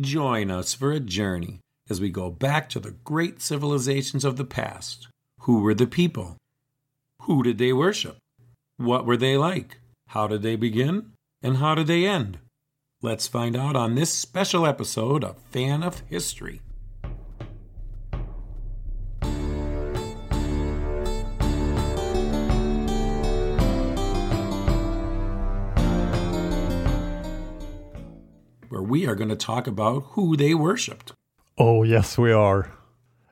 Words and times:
Join 0.00 0.50
us 0.50 0.72
for 0.72 0.90
a 0.90 1.00
journey 1.00 1.60
as 1.90 2.00
we 2.00 2.08
go 2.08 2.30
back 2.30 2.70
to 2.70 2.80
the 2.80 2.92
great 3.04 3.42
civilizations 3.42 4.24
of 4.24 4.38
the 4.38 4.44
past. 4.44 5.08
Who 5.40 5.60
were 5.60 5.74
the 5.74 5.86
people? 5.86 6.38
Who 7.22 7.42
did 7.42 7.58
they 7.58 7.74
worship? 7.74 8.16
What 8.78 9.04
were 9.04 9.18
they 9.18 9.36
like? 9.36 9.80
How 10.08 10.26
did 10.26 10.40
they 10.40 10.56
begin? 10.56 11.12
And 11.42 11.58
how 11.58 11.74
did 11.74 11.88
they 11.88 12.06
end? 12.06 12.38
Let's 13.02 13.26
find 13.26 13.54
out 13.54 13.76
on 13.76 13.94
this 13.94 14.10
special 14.10 14.66
episode 14.66 15.22
of 15.24 15.36
Fan 15.50 15.82
of 15.82 16.00
History. 16.08 16.62
Where 28.72 28.80
we 28.80 29.06
are 29.06 29.14
going 29.14 29.28
to 29.28 29.36
talk 29.36 29.66
about 29.66 30.02
who 30.12 30.34
they 30.34 30.54
worshipped. 30.54 31.12
Oh, 31.58 31.82
yes, 31.82 32.16
we 32.16 32.32
are. 32.32 32.72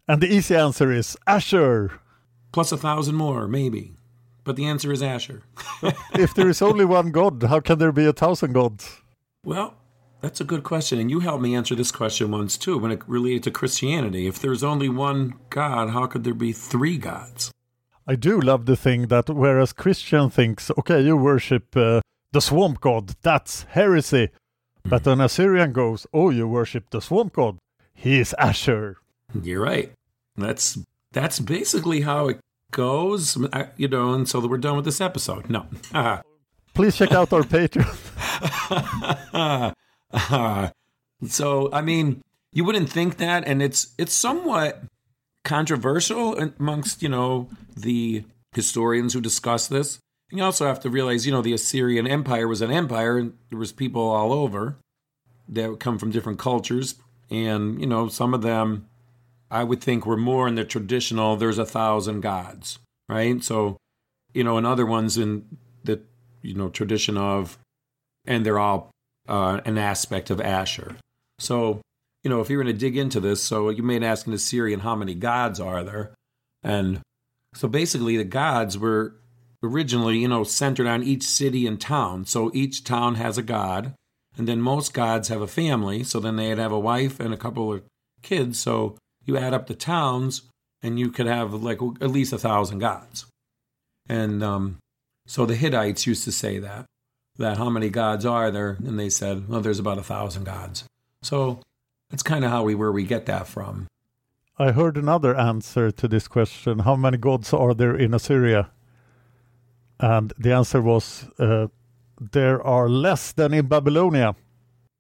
And 0.06 0.20
the 0.20 0.26
easy 0.26 0.54
answer 0.54 0.92
is 0.92 1.16
Ashur. 1.26 1.98
Plus 2.52 2.72
a 2.72 2.76
thousand 2.76 3.14
more, 3.14 3.48
maybe. 3.48 3.94
But 4.44 4.56
the 4.56 4.66
answer 4.66 4.92
is 4.92 5.02
Ashur. 5.02 5.44
if 6.12 6.34
there 6.34 6.50
is 6.50 6.60
only 6.60 6.84
one 6.84 7.10
God, 7.10 7.42
how 7.44 7.60
can 7.60 7.78
there 7.78 7.90
be 7.90 8.04
a 8.04 8.12
thousand 8.12 8.52
gods? 8.52 9.00
Well, 9.42 9.78
that's 10.20 10.42
a 10.42 10.44
good 10.44 10.62
question. 10.62 10.98
And 10.98 11.10
you 11.10 11.20
helped 11.20 11.42
me 11.42 11.54
answer 11.54 11.74
this 11.74 11.90
question 11.90 12.30
once 12.30 12.58
too 12.58 12.76
when 12.76 12.90
it 12.90 13.00
related 13.08 13.44
to 13.44 13.50
Christianity. 13.50 14.26
If 14.26 14.40
there's 14.40 14.62
only 14.62 14.90
one 14.90 15.36
God, 15.48 15.88
how 15.88 16.06
could 16.06 16.22
there 16.22 16.34
be 16.34 16.52
three 16.52 16.98
gods? 16.98 17.50
I 18.06 18.14
do 18.14 18.38
love 18.38 18.66
the 18.66 18.76
thing 18.76 19.06
that 19.06 19.30
whereas 19.30 19.72
Christian 19.72 20.28
thinks, 20.28 20.70
okay, 20.76 21.00
you 21.00 21.16
worship 21.16 21.74
uh, 21.74 22.02
the 22.32 22.42
swamp 22.42 22.82
god, 22.82 23.14
that's 23.22 23.62
heresy. 23.70 24.28
But 24.84 25.06
an 25.06 25.20
Assyrian 25.20 25.72
goes, 25.72 26.06
oh, 26.12 26.30
you 26.30 26.48
worship 26.48 26.90
the 26.90 27.00
swamp 27.00 27.34
god, 27.34 27.58
he 27.94 28.18
is 28.20 28.34
Ashur. 28.38 28.96
You're 29.42 29.62
right. 29.62 29.92
That's 30.36 30.78
that's 31.12 31.38
basically 31.40 32.00
how 32.02 32.28
it 32.28 32.38
goes, 32.70 33.36
I- 33.52 33.68
you 33.76 33.88
know. 33.88 34.14
And 34.14 34.28
so 34.28 34.40
that 34.40 34.48
we're 34.48 34.58
done 34.58 34.76
with 34.76 34.84
this 34.84 35.00
episode. 35.00 35.50
No. 35.50 35.66
Please 36.74 36.96
check 36.96 37.12
out 37.12 37.32
our 37.32 37.42
Patreon. 37.42 37.96
so 41.26 41.68
I 41.72 41.80
mean, 41.82 42.22
you 42.52 42.64
wouldn't 42.64 42.90
think 42.90 43.18
that, 43.18 43.44
and 43.46 43.62
it's 43.62 43.94
it's 43.98 44.12
somewhat 44.14 44.82
controversial 45.44 46.36
amongst 46.38 47.02
you 47.02 47.08
know 47.08 47.48
the 47.76 48.24
historians 48.54 49.12
who 49.14 49.20
discuss 49.20 49.68
this. 49.68 49.98
And 50.30 50.38
you 50.38 50.44
also 50.44 50.66
have 50.66 50.80
to 50.80 50.90
realize, 50.90 51.26
you 51.26 51.32
know, 51.32 51.42
the 51.42 51.52
Assyrian 51.52 52.06
Empire 52.06 52.46
was 52.46 52.62
an 52.62 52.70
empire, 52.70 53.18
and 53.18 53.34
there 53.50 53.58
was 53.58 53.72
people 53.72 54.08
all 54.08 54.32
over 54.32 54.76
that 55.48 55.80
come 55.80 55.98
from 55.98 56.10
different 56.10 56.38
cultures, 56.38 56.94
and 57.28 57.80
you 57.80 57.86
know, 57.86 58.08
some 58.08 58.32
of 58.32 58.42
them 58.42 58.86
I 59.50 59.64
would 59.64 59.82
think 59.82 60.06
were 60.06 60.16
more 60.16 60.46
in 60.46 60.54
the 60.54 60.64
traditional. 60.64 61.36
There's 61.36 61.58
a 61.58 61.66
thousand 61.66 62.20
gods, 62.20 62.78
right? 63.08 63.42
So, 63.42 63.76
you 64.32 64.44
know, 64.44 64.56
and 64.56 64.66
other 64.66 64.86
ones 64.86 65.18
in 65.18 65.58
the 65.82 66.00
you 66.42 66.54
know 66.54 66.68
tradition 66.68 67.16
of, 67.16 67.58
and 68.24 68.46
they're 68.46 68.60
all 68.60 68.90
uh, 69.28 69.60
an 69.64 69.78
aspect 69.78 70.30
of 70.30 70.40
Ashur. 70.40 70.96
So, 71.40 71.80
you 72.22 72.30
know, 72.30 72.40
if 72.40 72.48
you're 72.48 72.62
going 72.62 72.72
to 72.72 72.78
dig 72.78 72.96
into 72.96 73.18
this, 73.18 73.42
so 73.42 73.70
you 73.70 73.82
may 73.82 74.00
ask 74.04 74.26
an 74.26 74.32
Assyrian, 74.32 74.80
how 74.80 74.94
many 74.94 75.14
gods 75.14 75.58
are 75.58 75.82
there? 75.82 76.12
And 76.62 77.00
so 77.54 77.66
basically, 77.66 78.16
the 78.16 78.24
gods 78.24 78.78
were 78.78 79.16
originally, 79.62 80.18
you 80.18 80.28
know, 80.28 80.44
centered 80.44 80.86
on 80.86 81.02
each 81.02 81.22
city 81.22 81.66
and 81.66 81.80
town. 81.80 82.24
So 82.24 82.50
each 82.54 82.84
town 82.84 83.16
has 83.16 83.38
a 83.38 83.42
god, 83.42 83.94
and 84.36 84.48
then 84.48 84.60
most 84.60 84.94
gods 84.94 85.28
have 85.28 85.40
a 85.40 85.46
family. 85.46 86.04
So 86.04 86.20
then 86.20 86.36
they'd 86.36 86.58
have 86.58 86.72
a 86.72 86.78
wife 86.78 87.20
and 87.20 87.34
a 87.34 87.38
couple 87.38 87.72
of 87.72 87.82
kids. 88.22 88.58
So 88.58 88.96
you 89.24 89.36
add 89.36 89.54
up 89.54 89.66
the 89.66 89.74
towns, 89.74 90.42
and 90.82 90.98
you 90.98 91.10
could 91.10 91.26
have 91.26 91.52
like 91.54 91.80
at 92.00 92.10
least 92.10 92.32
a 92.32 92.38
thousand 92.38 92.78
gods. 92.78 93.26
And 94.08 94.42
um, 94.42 94.78
so 95.26 95.46
the 95.46 95.54
Hittites 95.54 96.06
used 96.06 96.24
to 96.24 96.32
say 96.32 96.58
that 96.58 96.86
that 97.40 97.56
how 97.56 97.70
many 97.70 97.88
gods 97.88 98.24
are 98.24 98.50
there? 98.50 98.76
And 98.86 98.98
they 98.98 99.10
said, 99.10 99.48
well, 99.48 99.60
there's 99.60 99.78
about 99.78 99.98
a 99.98 100.02
thousand 100.02 100.44
gods. 100.44 100.84
So 101.22 101.60
that's 102.10 102.22
kind 102.22 102.44
of 102.44 102.50
how 102.50 102.62
we 102.62 102.74
where 102.74 102.92
we 102.92 103.04
get 103.04 103.26
that 103.26 103.46
from. 103.46 103.86
I 104.58 104.72
heard 104.72 104.96
another 104.96 105.34
answer 105.34 105.90
to 105.90 106.06
this 106.06 106.28
question 106.28 106.80
How 106.80 106.96
many 106.96 107.16
gods 107.16 107.52
are 107.52 107.74
there 107.74 107.96
in 107.96 108.12
Assyria? 108.12 108.70
And 110.00 110.32
the 110.38 110.52
answer 110.52 110.80
was 110.80 111.26
uh, 111.38 111.68
there 112.32 112.62
are 112.62 112.88
less 112.88 113.32
than 113.32 113.54
in 113.54 113.66
Babylonia. 113.66 114.34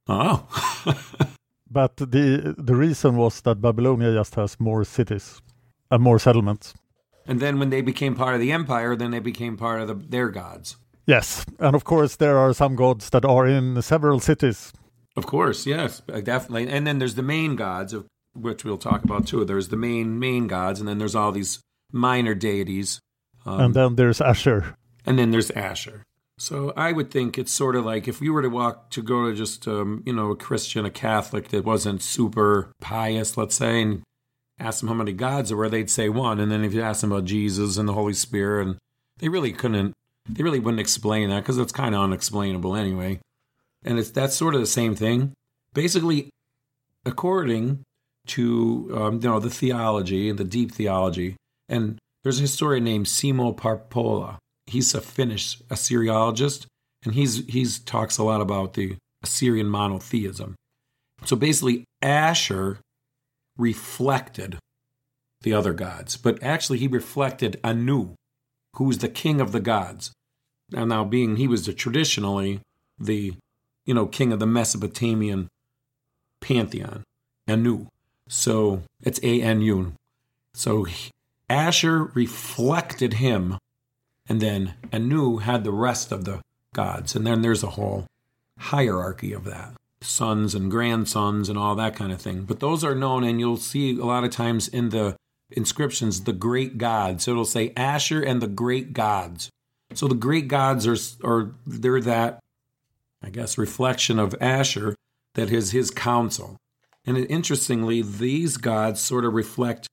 Oh. 0.08 0.46
but 1.70 1.96
the 1.96 2.54
the 2.58 2.74
reason 2.74 3.16
was 3.16 3.40
that 3.42 3.60
Babylonia 3.60 4.12
just 4.12 4.34
has 4.34 4.60
more 4.60 4.84
cities 4.84 5.40
and 5.90 6.02
more 6.02 6.18
settlements. 6.18 6.74
And 7.26 7.40
then 7.40 7.58
when 7.58 7.70
they 7.70 7.80
became 7.82 8.14
part 8.14 8.34
of 8.34 8.40
the 8.40 8.52
empire, 8.52 8.96
then 8.96 9.10
they 9.10 9.20
became 9.20 9.56
part 9.56 9.80
of 9.80 9.88
the, 9.88 9.94
their 9.94 10.28
gods. 10.28 10.76
Yes, 11.06 11.44
and 11.58 11.74
of 11.74 11.84
course 11.84 12.16
there 12.16 12.38
are 12.38 12.52
some 12.52 12.76
gods 12.76 13.10
that 13.10 13.24
are 13.24 13.46
in 13.46 13.80
several 13.82 14.20
cities. 14.20 14.72
Of 15.16 15.26
course, 15.26 15.66
yes, 15.66 16.02
definitely. 16.06 16.68
And 16.68 16.86
then 16.86 16.98
there's 16.98 17.16
the 17.16 17.22
main 17.22 17.56
gods, 17.56 17.92
of 17.92 18.06
which 18.34 18.64
we'll 18.64 18.78
talk 18.78 19.04
about 19.04 19.26
too. 19.26 19.44
There's 19.44 19.68
the 19.68 19.76
main 19.76 20.18
main 20.18 20.46
gods, 20.46 20.80
and 20.80 20.88
then 20.88 20.98
there's 20.98 21.16
all 21.16 21.32
these 21.32 21.60
minor 21.92 22.34
deities. 22.34 23.00
Um, 23.44 23.60
and 23.60 23.74
then 23.74 23.96
there's 23.96 24.20
Ashur. 24.20 24.76
And 25.06 25.18
then 25.18 25.30
there's 25.30 25.50
Ashur. 25.52 26.04
So 26.38 26.72
I 26.74 26.92
would 26.92 27.10
think 27.10 27.36
it's 27.36 27.52
sort 27.52 27.76
of 27.76 27.84
like 27.84 28.08
if 28.08 28.22
you 28.22 28.32
were 28.32 28.40
to 28.40 28.48
walk 28.48 28.90
to 28.90 29.02
go 29.02 29.28
to 29.28 29.36
just 29.36 29.68
um, 29.68 30.02
you 30.06 30.12
know 30.14 30.30
a 30.30 30.36
Christian, 30.36 30.86
a 30.86 30.90
Catholic 30.90 31.48
that 31.48 31.66
wasn't 31.66 32.02
super 32.02 32.72
pious, 32.80 33.36
let's 33.36 33.56
say, 33.56 33.82
and 33.82 34.02
ask 34.58 34.80
them 34.80 34.88
how 34.88 34.94
many 34.94 35.12
gods 35.12 35.50
there 35.50 35.58
were, 35.58 35.68
they'd 35.68 35.90
say 35.90 36.08
one. 36.08 36.40
And 36.40 36.50
then 36.50 36.64
if 36.64 36.72
you 36.72 36.80
ask 36.80 37.02
them 37.02 37.12
about 37.12 37.26
Jesus 37.26 37.76
and 37.76 37.86
the 37.86 37.92
Holy 37.92 38.14
Spirit, 38.14 38.66
and 38.66 38.78
they 39.18 39.28
really 39.28 39.52
couldn't, 39.52 39.92
they 40.28 40.42
really 40.42 40.60
wouldn't 40.60 40.80
explain 40.80 41.28
that 41.28 41.40
because 41.40 41.58
it's 41.58 41.72
kind 41.72 41.94
of 41.94 42.00
unexplainable 42.00 42.74
anyway. 42.74 43.20
And 43.84 43.98
it's 43.98 44.10
that's 44.10 44.34
sort 44.34 44.54
of 44.54 44.62
the 44.62 44.66
same 44.66 44.94
thing. 44.94 45.34
Basically, 45.74 46.30
according 47.04 47.84
to 48.28 48.90
um, 48.94 49.14
you 49.22 49.28
know 49.28 49.40
the 49.40 49.50
theology, 49.50 50.30
and 50.30 50.38
the 50.38 50.44
deep 50.44 50.72
theology, 50.72 51.36
and 51.68 51.98
there's 52.22 52.38
a 52.38 52.42
historian 52.42 52.84
named 52.84 53.06
Simo 53.06 53.54
Parpola. 53.54 54.38
He's 54.70 54.94
a 54.94 55.00
Finnish 55.00 55.58
Assyriologist, 55.68 56.66
and 57.04 57.14
he's 57.14 57.44
he's 57.46 57.78
talks 57.78 58.18
a 58.18 58.24
lot 58.24 58.40
about 58.40 58.74
the 58.74 58.96
Assyrian 59.22 59.66
monotheism. 59.66 60.54
So 61.24 61.36
basically, 61.36 61.84
Ashur 62.00 62.78
reflected 63.58 64.58
the 65.42 65.52
other 65.52 65.72
gods, 65.72 66.16
but 66.16 66.42
actually 66.42 66.78
he 66.78 66.88
reflected 66.88 67.58
Anu, 67.64 68.14
who 68.76 68.84
was 68.84 68.98
the 68.98 69.08
king 69.08 69.40
of 69.40 69.52
the 69.52 69.60
gods. 69.60 70.12
And 70.74 70.88
now, 70.88 71.04
being 71.04 71.36
he 71.36 71.48
was 71.48 71.66
the, 71.66 71.72
traditionally 71.72 72.60
the, 72.98 73.34
you 73.84 73.94
know, 73.94 74.06
king 74.06 74.32
of 74.32 74.38
the 74.38 74.46
Mesopotamian 74.46 75.48
pantheon, 76.40 77.02
Anu. 77.48 77.86
So 78.28 78.82
it's 79.02 79.20
A 79.22 79.42
N 79.42 79.62
U. 79.62 79.92
So 80.54 80.86
Ashur 81.48 82.04
reflected 82.14 83.14
him, 83.14 83.58
and 84.30 84.40
then 84.40 84.74
Anu 84.92 85.38
had 85.38 85.64
the 85.64 85.72
rest 85.72 86.12
of 86.12 86.24
the 86.24 86.40
gods. 86.72 87.16
And 87.16 87.26
then 87.26 87.42
there's 87.42 87.64
a 87.64 87.70
whole 87.70 88.06
hierarchy 88.58 89.32
of 89.32 89.44
that 89.44 89.74
sons 90.02 90.54
and 90.54 90.70
grandsons 90.70 91.50
and 91.50 91.58
all 91.58 91.74
that 91.74 91.94
kind 91.94 92.10
of 92.10 92.22
thing. 92.22 92.44
But 92.44 92.60
those 92.60 92.82
are 92.82 92.94
known, 92.94 93.22
and 93.22 93.38
you'll 93.38 93.58
see 93.58 93.98
a 93.98 94.04
lot 94.04 94.24
of 94.24 94.30
times 94.30 94.66
in 94.66 94.88
the 94.90 95.14
inscriptions, 95.50 96.24
the 96.24 96.32
great 96.32 96.78
gods. 96.78 97.24
So 97.24 97.32
it'll 97.32 97.44
say 97.44 97.74
Ashur 97.76 98.22
and 98.22 98.40
the 98.40 98.46
great 98.46 98.94
gods. 98.94 99.50
So 99.92 100.08
the 100.08 100.14
great 100.14 100.48
gods 100.48 100.86
are, 100.86 100.96
are 101.22 101.52
they're 101.66 102.00
that, 102.00 102.38
I 103.22 103.28
guess, 103.28 103.58
reflection 103.58 104.18
of 104.18 104.34
Ashur 104.40 104.94
that 105.34 105.50
is 105.50 105.72
his 105.72 105.90
council. 105.90 106.56
And 107.04 107.18
interestingly, 107.18 108.00
these 108.00 108.56
gods 108.56 109.00
sort 109.00 109.26
of 109.26 109.34
reflect 109.34 109.86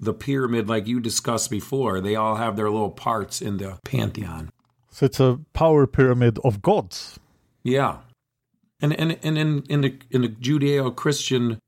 the 0.00 0.14
pyramid 0.14 0.68
like 0.68 0.86
you 0.86 0.98
discussed 1.00 1.50
before. 1.50 2.00
They 2.00 2.16
all 2.16 2.36
have 2.36 2.56
their 2.56 2.70
little 2.70 2.90
parts 2.90 3.40
in 3.40 3.58
the 3.58 3.78
pantheon. 3.84 4.50
So 4.90 5.06
it's 5.06 5.20
a 5.20 5.40
power 5.52 5.86
pyramid 5.86 6.38
of 6.42 6.62
gods. 6.62 7.20
Yeah. 7.62 7.98
And 8.80 8.98
and, 8.98 9.18
and 9.22 9.38
in, 9.38 9.62
in 9.68 9.80
the 9.82 9.98
in 10.10 10.22
the 10.22 10.28
Judeo 10.28 10.94
Christian 10.94 11.58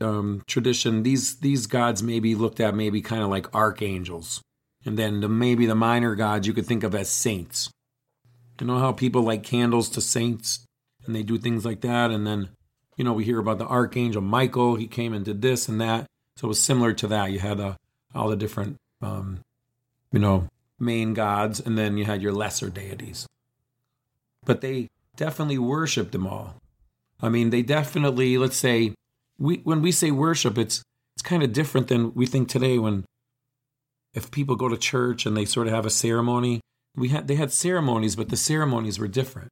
um, 0.00 0.42
tradition, 0.46 1.02
these 1.02 1.40
these 1.40 1.66
gods 1.66 2.02
may 2.02 2.20
be 2.20 2.34
looked 2.34 2.60
at 2.60 2.74
maybe 2.74 3.00
kind 3.00 3.22
of 3.22 3.30
like 3.30 3.52
archangels. 3.54 4.40
And 4.84 4.98
then 4.98 5.20
the, 5.20 5.28
maybe 5.28 5.66
the 5.66 5.74
minor 5.74 6.14
gods 6.14 6.46
you 6.46 6.52
could 6.52 6.66
think 6.66 6.84
of 6.84 6.94
as 6.94 7.08
saints. 7.08 7.70
You 8.60 8.66
know 8.66 8.78
how 8.78 8.92
people 8.92 9.22
light 9.22 9.42
candles 9.42 9.88
to 9.90 10.02
saints 10.02 10.64
and 11.06 11.16
they 11.16 11.22
do 11.22 11.38
things 11.38 11.64
like 11.64 11.80
that, 11.80 12.10
and 12.10 12.26
then 12.26 12.50
you 13.00 13.04
know, 13.04 13.14
we 13.14 13.24
hear 13.24 13.38
about 13.38 13.56
the 13.56 13.66
archangel 13.66 14.20
Michael. 14.20 14.76
He 14.76 14.86
came 14.86 15.14
and 15.14 15.24
did 15.24 15.40
this 15.40 15.70
and 15.70 15.80
that. 15.80 16.04
So 16.40 16.46
it 16.46 16.56
was 16.56 16.62
similar 16.62 16.94
to 16.94 17.06
that. 17.08 17.32
You 17.32 17.38
had 17.38 17.60
uh, 17.60 17.74
all 18.14 18.30
the 18.30 18.36
different, 18.36 18.78
um, 19.02 19.40
you 20.10 20.18
know, 20.18 20.48
main 20.78 21.12
gods, 21.12 21.60
and 21.60 21.76
then 21.76 21.98
you 21.98 22.06
had 22.06 22.22
your 22.22 22.32
lesser 22.32 22.70
deities. 22.70 23.26
But 24.46 24.62
they 24.62 24.88
definitely 25.16 25.58
worshipped 25.58 26.12
them 26.12 26.26
all. 26.26 26.54
I 27.20 27.28
mean, 27.28 27.50
they 27.50 27.60
definitely, 27.60 28.38
let's 28.38 28.56
say, 28.56 28.94
we 29.38 29.56
when 29.64 29.82
we 29.82 29.92
say 29.92 30.10
worship, 30.12 30.56
it's 30.56 30.82
it's 31.14 31.22
kind 31.22 31.42
of 31.42 31.52
different 31.52 31.88
than 31.88 32.14
we 32.14 32.24
think 32.24 32.48
today. 32.48 32.78
When 32.78 33.04
if 34.14 34.30
people 34.30 34.56
go 34.56 34.70
to 34.70 34.78
church 34.78 35.26
and 35.26 35.36
they 35.36 35.44
sort 35.44 35.66
of 35.66 35.74
have 35.74 35.84
a 35.84 35.90
ceremony, 35.90 36.62
we 36.96 37.10
had 37.10 37.28
they 37.28 37.34
had 37.34 37.52
ceremonies, 37.52 38.16
but 38.16 38.30
the 38.30 38.38
ceremonies 38.38 38.98
were 38.98 39.08
different. 39.08 39.50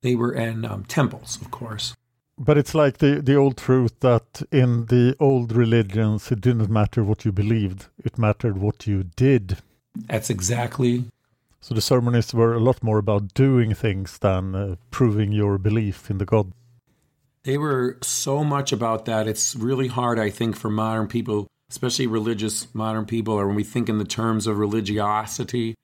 They 0.00 0.14
were 0.14 0.32
in 0.32 0.64
um, 0.64 0.84
temples, 0.84 1.38
of 1.42 1.50
course. 1.50 1.94
But 2.38 2.58
it's 2.58 2.74
like 2.74 2.98
the, 2.98 3.20
the 3.20 3.36
old 3.36 3.56
truth 3.56 4.00
that 4.00 4.42
in 4.50 4.86
the 4.86 5.14
old 5.20 5.52
religions, 5.52 6.32
it 6.32 6.40
didn't 6.40 6.70
matter 6.70 7.04
what 7.04 7.24
you 7.24 7.32
believed, 7.32 7.86
it 7.98 8.18
mattered 8.18 8.58
what 8.58 8.86
you 8.86 9.04
did. 9.04 9.58
That's 9.94 10.30
exactly. 10.30 11.04
So 11.60 11.74
the 11.74 11.80
ceremonies 11.80 12.34
were 12.34 12.54
a 12.54 12.58
lot 12.58 12.82
more 12.82 12.98
about 12.98 13.34
doing 13.34 13.74
things 13.74 14.18
than 14.18 14.54
uh, 14.54 14.76
proving 14.90 15.30
your 15.30 15.58
belief 15.58 16.10
in 16.10 16.18
the 16.18 16.24
God. 16.24 16.52
They 17.44 17.58
were 17.58 17.98
so 18.02 18.42
much 18.42 18.72
about 18.72 19.04
that. 19.04 19.28
It's 19.28 19.54
really 19.54 19.88
hard, 19.88 20.18
I 20.18 20.30
think, 20.30 20.56
for 20.56 20.70
modern 20.70 21.08
people, 21.08 21.48
especially 21.70 22.06
religious 22.06 22.72
modern 22.74 23.04
people, 23.04 23.34
or 23.34 23.46
when 23.46 23.56
we 23.56 23.64
think 23.64 23.88
in 23.88 23.98
the 23.98 24.04
terms 24.04 24.46
of 24.46 24.58
religiosity, 24.58 25.74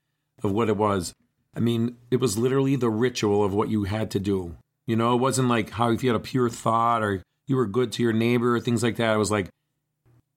of 0.43 0.53
what 0.53 0.69
it 0.69 0.77
was. 0.77 1.12
I 1.55 1.61
mean, 1.61 1.97
it 2.11 2.21
was 2.21 2.39
literally 2.39 2.77
the 2.77 2.91
ritual 2.91 3.44
of 3.44 3.53
what 3.53 3.69
you 3.69 3.85
had 3.85 4.11
to 4.12 4.21
do. 4.21 4.56
You 4.88 4.96
know, 4.96 5.12
it 5.12 5.19
wasn't 5.19 5.49
like 5.49 5.69
how 5.69 5.93
if 5.93 6.02
you 6.02 6.08
had 6.08 6.17
a 6.17 6.25
pure 6.25 6.49
thought 6.49 7.02
or 7.02 7.23
you 7.46 7.56
were 7.56 7.67
good 7.67 7.93
to 7.93 8.02
your 8.02 8.14
neighbor 8.14 8.56
or 8.56 8.61
things 8.61 8.82
like 8.82 8.96
that. 8.96 9.14
It 9.14 9.19
was 9.19 9.31
like, 9.31 9.50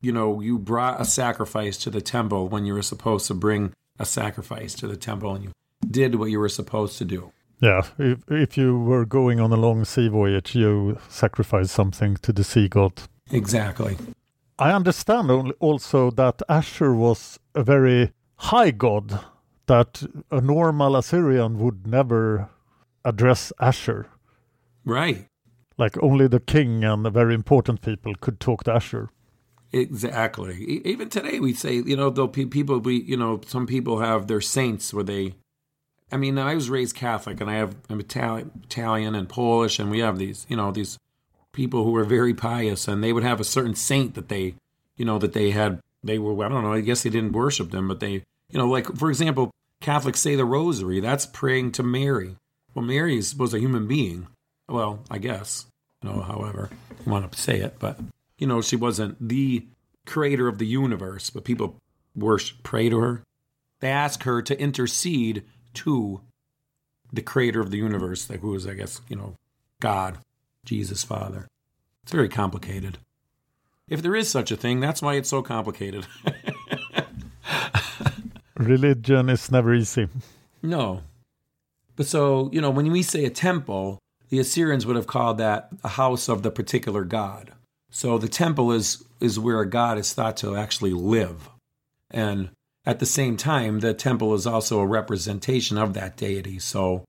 you 0.01 0.11
know, 0.11 0.41
you 0.41 0.59
brought 0.59 0.99
a 0.99 1.05
sacrifice 1.05 1.77
to 1.77 1.89
the 1.89 2.01
temple 2.01 2.49
when 2.49 2.65
you 2.65 2.73
were 2.73 2.81
supposed 2.81 3.27
to 3.27 3.33
bring 3.33 3.71
a 3.97 4.05
sacrifice 4.05 4.73
to 4.75 4.87
the 4.87 4.97
temple 4.97 5.33
and 5.33 5.45
you 5.45 5.51
did 5.89 6.15
what 6.15 6.31
you 6.31 6.37
were 6.37 6.49
supposed 6.49 6.97
to 6.97 7.05
do. 7.05 7.31
Yeah, 7.61 7.83
if, 7.97 8.19
if 8.29 8.57
you 8.57 8.77
were 8.77 9.05
going 9.05 9.39
on 9.39 9.53
a 9.53 9.55
long 9.55 9.85
sea 9.85 10.09
voyage, 10.09 10.53
you 10.53 10.99
sacrificed 11.07 11.71
something 11.71 12.17
to 12.17 12.33
the 12.33 12.43
sea 12.43 12.67
god. 12.67 13.03
Exactly. 13.31 13.95
I 14.59 14.73
understand 14.73 15.53
also 15.61 16.11
that 16.11 16.41
Ashur 16.49 16.93
was 16.93 17.39
a 17.55 17.63
very 17.63 18.11
high 18.35 18.71
god, 18.71 19.21
that 19.67 20.03
a 20.29 20.41
normal 20.41 20.97
Assyrian 20.97 21.57
would 21.59 21.87
never 21.87 22.49
address 23.05 23.53
Ashur. 23.61 24.07
Right. 24.85 25.27
Like 25.77 26.01
only 26.01 26.27
the 26.27 26.39
king 26.39 26.83
and 26.83 27.05
the 27.05 27.09
very 27.09 27.33
important 27.33 27.81
people 27.81 28.13
could 28.15 28.39
talk 28.39 28.63
to 28.65 28.73
Ashur. 28.73 29.09
Exactly. 29.71 30.81
Even 30.83 31.09
today, 31.09 31.39
we 31.39 31.53
say, 31.53 31.75
you 31.75 31.95
know, 31.95 32.09
though 32.09 32.27
people, 32.27 32.79
we, 32.79 33.01
you 33.01 33.15
know, 33.15 33.39
some 33.47 33.65
people 33.65 33.99
have 33.99 34.27
their 34.27 34.41
saints 34.41 34.93
where 34.93 35.03
they, 35.03 35.35
I 36.11 36.17
mean, 36.17 36.37
I 36.37 36.55
was 36.55 36.69
raised 36.69 36.95
Catholic 36.95 37.39
and 37.39 37.49
I 37.49 37.55
have, 37.55 37.75
I'm 37.89 38.01
Italian, 38.01 38.51
Italian 38.65 39.15
and 39.15 39.29
Polish, 39.29 39.79
and 39.79 39.89
we 39.89 39.99
have 39.99 40.19
these, 40.19 40.45
you 40.49 40.57
know, 40.57 40.71
these 40.71 40.97
people 41.53 41.85
who 41.85 41.95
are 41.95 42.03
very 42.03 42.33
pious 42.33 42.87
and 42.87 43.01
they 43.01 43.13
would 43.13 43.23
have 43.23 43.39
a 43.39 43.45
certain 43.45 43.75
saint 43.75 44.15
that 44.15 44.27
they, 44.27 44.55
you 44.97 45.05
know, 45.05 45.17
that 45.19 45.33
they 45.33 45.51
had, 45.51 45.79
they 46.03 46.19
were, 46.19 46.45
I 46.45 46.49
don't 46.49 46.63
know, 46.63 46.73
I 46.73 46.81
guess 46.81 47.03
they 47.03 47.09
didn't 47.09 47.31
worship 47.31 47.71
them, 47.71 47.87
but 47.87 48.01
they, 48.01 48.23
you 48.49 48.57
know, 48.57 48.67
like, 48.67 48.87
for 48.97 49.09
example, 49.09 49.51
Catholics 49.79 50.19
say 50.19 50.35
the 50.35 50.45
rosary, 50.45 50.99
that's 50.99 51.25
praying 51.25 51.71
to 51.73 51.83
Mary. 51.83 52.35
Well, 52.73 52.83
Mary 52.83 53.17
is 53.17 53.29
supposed 53.29 53.53
a 53.53 53.59
human 53.59 53.87
being. 53.87 54.27
Well, 54.71 55.01
I 55.11 55.17
guess, 55.17 55.65
you 56.01 56.09
know, 56.09 56.21
however 56.21 56.69
you 57.05 57.11
want 57.11 57.29
to 57.29 57.37
say 57.37 57.59
it, 57.59 57.75
but 57.77 57.99
you 58.37 58.47
know, 58.47 58.61
she 58.61 58.77
wasn't 58.77 59.27
the 59.27 59.65
creator 60.05 60.47
of 60.47 60.57
the 60.57 60.65
universe, 60.65 61.29
but 61.29 61.43
people 61.43 61.75
worship, 62.15 62.63
pray 62.63 62.89
to 62.89 62.99
her. 62.99 63.23
They 63.81 63.89
ask 63.89 64.23
her 64.23 64.41
to 64.41 64.59
intercede 64.59 65.43
to 65.75 66.21
the 67.11 67.21
creator 67.21 67.59
of 67.59 67.69
the 67.69 67.77
universe, 67.77 68.29
like 68.29 68.39
who 68.39 68.55
is, 68.55 68.65
I 68.65 68.73
guess, 68.73 69.01
you 69.09 69.15
know, 69.15 69.35
God, 69.81 70.19
Jesus 70.63 71.03
Father. 71.03 71.47
It's 72.03 72.13
very 72.13 72.29
complicated. 72.29 72.97
If 73.89 74.01
there 74.01 74.15
is 74.15 74.29
such 74.29 74.51
a 74.51 74.57
thing, 74.57 74.79
that's 74.79 75.01
why 75.01 75.15
it's 75.15 75.29
so 75.29 75.41
complicated. 75.41 76.07
Religion 78.55 79.29
is 79.29 79.51
never 79.51 79.73
easy. 79.73 80.07
No. 80.63 81.01
But 81.97 82.05
so, 82.05 82.49
you 82.53 82.61
know, 82.61 82.69
when 82.69 82.89
we 82.89 83.03
say 83.03 83.25
a 83.25 83.29
temple, 83.29 83.99
the 84.31 84.39
Assyrians 84.39 84.85
would 84.85 84.95
have 84.95 85.07
called 85.07 85.37
that 85.37 85.69
a 85.83 85.89
house 85.89 86.29
of 86.29 86.41
the 86.41 86.51
particular 86.51 87.03
god. 87.03 87.51
So 87.91 88.17
the 88.17 88.29
temple 88.29 88.71
is 88.71 89.03
is 89.19 89.37
where 89.37 89.59
a 89.59 89.69
god 89.69 89.97
is 89.97 90.13
thought 90.13 90.37
to 90.37 90.55
actually 90.55 90.93
live. 90.93 91.49
And 92.09 92.49
at 92.85 92.99
the 92.99 93.05
same 93.05 93.37
time, 93.37 93.81
the 93.81 93.93
temple 93.93 94.33
is 94.33 94.47
also 94.47 94.79
a 94.79 94.87
representation 94.87 95.77
of 95.77 95.93
that 95.93 96.17
deity. 96.17 96.57
So, 96.59 97.03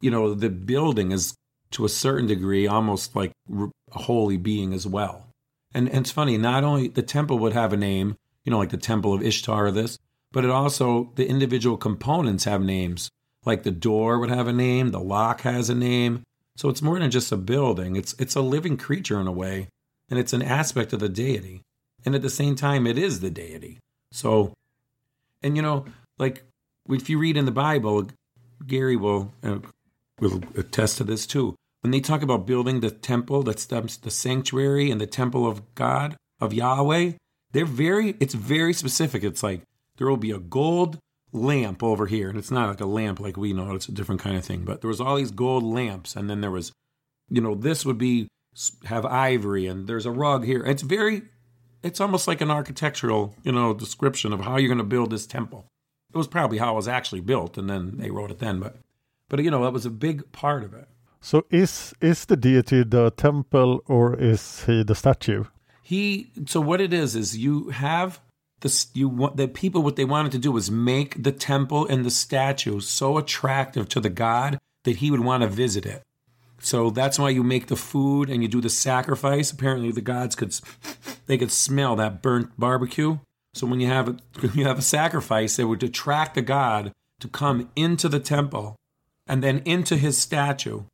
you 0.00 0.10
know, 0.10 0.32
the 0.32 0.48
building 0.48 1.12
is 1.12 1.34
to 1.72 1.84
a 1.84 1.90
certain 1.90 2.28
degree 2.28 2.66
almost 2.66 3.14
like 3.16 3.32
a 3.50 3.98
holy 3.98 4.36
being 4.36 4.72
as 4.72 4.86
well. 4.86 5.26
And, 5.74 5.88
and 5.88 5.98
it's 5.98 6.12
funny, 6.12 6.38
not 6.38 6.62
only 6.62 6.88
the 6.88 7.02
temple 7.02 7.38
would 7.40 7.52
have 7.52 7.72
a 7.72 7.76
name, 7.76 8.16
you 8.44 8.50
know, 8.50 8.58
like 8.58 8.70
the 8.70 8.76
temple 8.76 9.12
of 9.12 9.22
Ishtar 9.22 9.66
or 9.66 9.72
this, 9.72 9.98
but 10.32 10.44
it 10.44 10.50
also, 10.50 11.12
the 11.16 11.28
individual 11.28 11.76
components 11.76 12.44
have 12.44 12.62
names. 12.62 13.10
Like 13.44 13.64
the 13.64 13.72
door 13.72 14.20
would 14.20 14.30
have 14.30 14.46
a 14.46 14.52
name, 14.52 14.92
the 14.92 15.00
lock 15.00 15.40
has 15.42 15.68
a 15.68 15.74
name, 15.74 16.22
so 16.56 16.68
it's 16.68 16.82
more 16.82 16.98
than 16.98 17.10
just 17.10 17.32
a 17.32 17.36
building. 17.36 17.96
It's 17.96 18.14
it's 18.18 18.36
a 18.36 18.40
living 18.40 18.76
creature 18.76 19.20
in 19.20 19.26
a 19.26 19.32
way, 19.32 19.68
and 20.08 20.18
it's 20.18 20.32
an 20.32 20.42
aspect 20.42 20.92
of 20.92 21.00
the 21.00 21.08
deity. 21.08 21.62
And 22.04 22.14
at 22.14 22.22
the 22.22 22.30
same 22.30 22.54
time, 22.54 22.86
it 22.86 22.98
is 22.98 23.20
the 23.20 23.30
deity. 23.30 23.78
So, 24.12 24.52
and 25.42 25.56
you 25.56 25.62
know, 25.62 25.86
like 26.18 26.44
if 26.88 27.08
you 27.08 27.18
read 27.18 27.36
in 27.36 27.46
the 27.46 27.50
Bible, 27.50 28.08
Gary 28.66 28.96
will 28.96 29.32
uh, 29.42 29.58
will 30.20 30.42
attest 30.56 30.98
to 30.98 31.04
this 31.04 31.26
too. 31.26 31.56
When 31.80 31.90
they 31.90 32.00
talk 32.00 32.22
about 32.22 32.46
building 32.46 32.80
the 32.80 32.90
temple, 32.90 33.42
that's 33.42 33.66
the, 33.66 33.80
the 34.02 34.10
sanctuary 34.10 34.90
and 34.90 35.00
the 35.00 35.06
temple 35.06 35.46
of 35.46 35.74
God 35.74 36.16
of 36.40 36.54
Yahweh, 36.54 37.12
they're 37.52 37.66
very. 37.66 38.16
It's 38.20 38.34
very 38.34 38.72
specific. 38.72 39.24
It's 39.24 39.42
like 39.42 39.62
there 39.96 40.08
will 40.08 40.16
be 40.16 40.30
a 40.30 40.38
gold 40.38 40.98
lamp 41.34 41.82
over 41.82 42.06
here, 42.06 42.28
and 42.28 42.38
it's 42.38 42.50
not 42.50 42.68
like 42.68 42.80
a 42.80 42.86
lamp 42.86 43.20
like 43.20 43.36
we 43.36 43.52
know; 43.52 43.74
it's 43.74 43.88
a 43.88 43.92
different 43.92 44.20
kind 44.20 44.36
of 44.36 44.44
thing. 44.44 44.64
But 44.64 44.80
there 44.80 44.88
was 44.88 45.00
all 45.00 45.16
these 45.16 45.30
gold 45.30 45.64
lamps, 45.64 46.16
and 46.16 46.30
then 46.30 46.40
there 46.40 46.50
was, 46.50 46.72
you 47.28 47.40
know, 47.40 47.54
this 47.54 47.84
would 47.84 47.98
be 47.98 48.28
have 48.84 49.04
ivory, 49.04 49.66
and 49.66 49.86
there's 49.86 50.06
a 50.06 50.10
rug 50.10 50.44
here. 50.44 50.64
It's 50.64 50.82
very, 50.82 51.22
it's 51.82 52.00
almost 52.00 52.28
like 52.28 52.40
an 52.40 52.50
architectural, 52.50 53.34
you 53.42 53.52
know, 53.52 53.74
description 53.74 54.32
of 54.32 54.40
how 54.40 54.56
you're 54.56 54.68
going 54.68 54.78
to 54.78 54.84
build 54.84 55.10
this 55.10 55.26
temple. 55.26 55.66
It 56.12 56.16
was 56.16 56.28
probably 56.28 56.58
how 56.58 56.72
it 56.72 56.76
was 56.76 56.88
actually 56.88 57.20
built, 57.20 57.58
and 57.58 57.68
then 57.68 57.98
they 57.98 58.10
wrote 58.10 58.30
it 58.30 58.38
then. 58.38 58.60
But 58.60 58.76
But 59.28 59.42
you 59.42 59.50
know, 59.50 59.64
that 59.64 59.72
was 59.72 59.86
a 59.86 59.90
big 59.90 60.30
part 60.32 60.62
of 60.62 60.72
it. 60.72 60.88
So 61.20 61.46
is 61.50 61.94
is 62.00 62.26
the 62.26 62.36
deity 62.36 62.84
the 62.84 63.10
temple 63.10 63.80
or 63.86 64.14
is 64.14 64.64
he 64.66 64.84
the 64.84 64.94
statue? 64.94 65.44
He 65.82 66.30
so 66.46 66.60
what 66.60 66.80
it 66.82 66.92
is 66.92 67.16
is 67.16 67.36
you 67.36 67.70
have 67.70 68.20
the 68.64 68.86
you 68.94 69.30
the 69.34 69.46
people 69.46 69.82
what 69.82 69.96
they 69.96 70.06
wanted 70.06 70.32
to 70.32 70.38
do 70.38 70.50
was 70.50 70.70
make 70.70 71.22
the 71.22 71.30
temple 71.30 71.86
and 71.86 72.02
the 72.02 72.10
statue 72.10 72.80
so 72.80 73.18
attractive 73.18 73.90
to 73.90 74.00
the 74.00 74.08
god 74.08 74.58
that 74.84 74.96
he 74.96 75.10
would 75.10 75.20
want 75.20 75.42
to 75.42 75.48
visit 75.48 75.84
it. 75.84 76.02
So 76.60 76.88
that's 76.88 77.18
why 77.18 77.28
you 77.28 77.42
make 77.42 77.66
the 77.66 77.76
food 77.76 78.30
and 78.30 78.42
you 78.42 78.48
do 78.48 78.62
the 78.62 78.70
sacrifice. 78.70 79.50
Apparently, 79.50 79.92
the 79.92 80.00
gods 80.00 80.34
could 80.34 80.58
they 81.26 81.36
could 81.36 81.52
smell 81.52 81.94
that 81.96 82.22
burnt 82.22 82.58
barbecue. 82.58 83.18
So 83.52 83.66
when 83.66 83.80
you 83.80 83.88
have 83.88 84.08
a, 84.08 84.16
you 84.54 84.64
have 84.64 84.78
a 84.78 84.82
sacrifice, 84.82 85.58
it 85.58 85.64
would 85.64 85.82
attract 85.82 86.34
the 86.34 86.42
god 86.42 86.92
to 87.20 87.28
come 87.28 87.68
into 87.76 88.08
the 88.08 88.18
temple 88.18 88.76
and 89.26 89.42
then 89.42 89.58
into 89.66 89.96
his 89.96 90.16
statue 90.16 90.84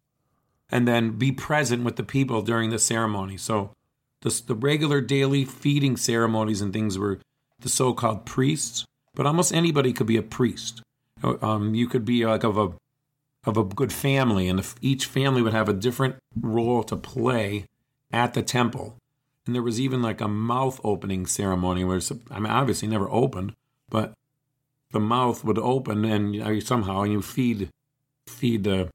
and 0.72 0.88
then 0.88 1.12
be 1.12 1.30
present 1.30 1.84
with 1.84 1.94
the 1.94 2.02
people 2.02 2.42
during 2.42 2.70
the 2.70 2.78
ceremony. 2.80 3.36
So 3.36 3.74
the, 4.22 4.42
the 4.44 4.54
regular 4.56 5.00
daily 5.00 5.44
feeding 5.44 5.96
ceremonies 5.96 6.60
and 6.60 6.72
things 6.72 6.98
were 6.98 7.20
the 7.60 7.68
so-called 7.68 8.24
priests, 8.24 8.84
but 9.14 9.26
almost 9.26 9.52
anybody 9.52 9.92
could 9.92 10.06
be 10.06 10.16
a 10.16 10.22
priest. 10.22 10.82
Um, 11.22 11.74
you 11.74 11.86
could 11.86 12.04
be 12.04 12.24
like 12.24 12.44
of 12.44 12.56
a 12.56 12.72
of 13.44 13.56
a 13.56 13.64
good 13.64 13.92
family, 13.92 14.48
and 14.48 14.62
each 14.80 15.06
family 15.06 15.40
would 15.42 15.54
have 15.54 15.68
a 15.68 15.74
different 15.74 16.16
role 16.38 16.82
to 16.84 16.96
play 16.96 17.64
at 18.12 18.34
the 18.34 18.42
temple. 18.42 18.96
And 19.46 19.54
there 19.54 19.62
was 19.62 19.80
even 19.80 20.02
like 20.02 20.20
a 20.20 20.28
mouth 20.28 20.78
opening 20.84 21.26
ceremony 21.26 21.82
where, 21.82 22.00
I 22.30 22.38
mean, 22.38 22.52
obviously 22.52 22.88
never 22.88 23.10
opened, 23.10 23.54
but 23.88 24.12
the 24.92 25.00
mouth 25.00 25.42
would 25.44 25.58
open 25.58 26.04
and 26.04 26.34
you 26.34 26.60
somehow 26.60 27.04
you 27.04 27.22
feed 27.22 27.70
feed 28.26 28.64
the 28.64 28.90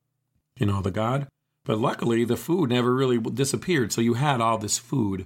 you 0.58 0.66
know 0.66 0.82
the 0.82 0.92
god. 0.92 1.28
But 1.66 1.80
luckily, 1.80 2.24
the 2.26 2.38
food 2.38 2.70
never 2.70 2.94
really 2.94 3.18
disappeared, 3.18 3.92
so 3.92 4.00
you 4.00 4.14
had 4.14 4.40
all 4.40 4.60
this 4.60 4.78
food 4.78 5.26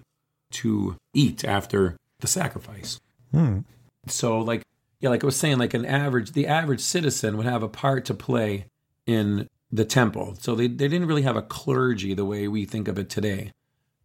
to 0.52 0.96
eat 1.14 1.44
after 1.44 1.98
the 2.22 2.28
sacrifice. 2.28 3.00
Hmm. 3.32 3.60
So, 4.08 4.40
like, 4.40 4.64
yeah, 5.00 5.10
like 5.10 5.24
I 5.24 5.26
was 5.26 5.36
saying, 5.36 5.58
like 5.58 5.74
an 5.74 5.86
average, 5.86 6.32
the 6.32 6.48
average 6.48 6.82
citizen 6.82 7.38
would 7.38 7.46
have 7.46 7.64
a 7.64 7.70
part 7.70 8.06
to 8.06 8.14
play 8.14 8.66
in 9.06 9.48
the 9.72 9.86
temple. 9.86 10.36
So 10.40 10.56
they, 10.56 10.68
they 10.68 10.88
didn't 10.88 11.08
really 11.08 11.22
have 11.22 11.36
a 11.36 11.42
clergy 11.42 12.14
the 12.14 12.26
way 12.26 12.48
we 12.48 12.66
think 12.66 12.88
of 12.88 12.98
it 12.98 13.10
today. 13.10 13.52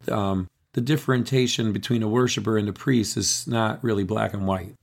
Um, 0.09 0.49
the 0.75 0.81
differentiation 0.81 1.73
between 1.73 2.03
a 2.03 2.09
worshiper 2.09 2.59
and 2.59 2.69
a 2.69 2.73
priest 2.73 3.17
is 3.17 3.47
not 3.47 3.83
really 3.83 4.05
black 4.05 4.35
and 4.35 4.47
white. 4.47 4.75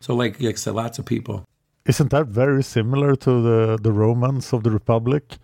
So, 0.00 0.14
like, 0.14 0.40
like 0.40 0.54
I 0.54 0.58
said, 0.58 0.74
lots 0.74 0.98
of 0.98 1.04
people. 1.04 1.44
Isn't 1.84 2.10
that 2.10 2.28
very 2.28 2.62
similar 2.62 3.16
to 3.16 3.42
the, 3.42 3.78
the 3.80 3.92
Romans 3.92 4.52
of 4.52 4.62
the 4.62 4.70
Republic? 4.70 5.36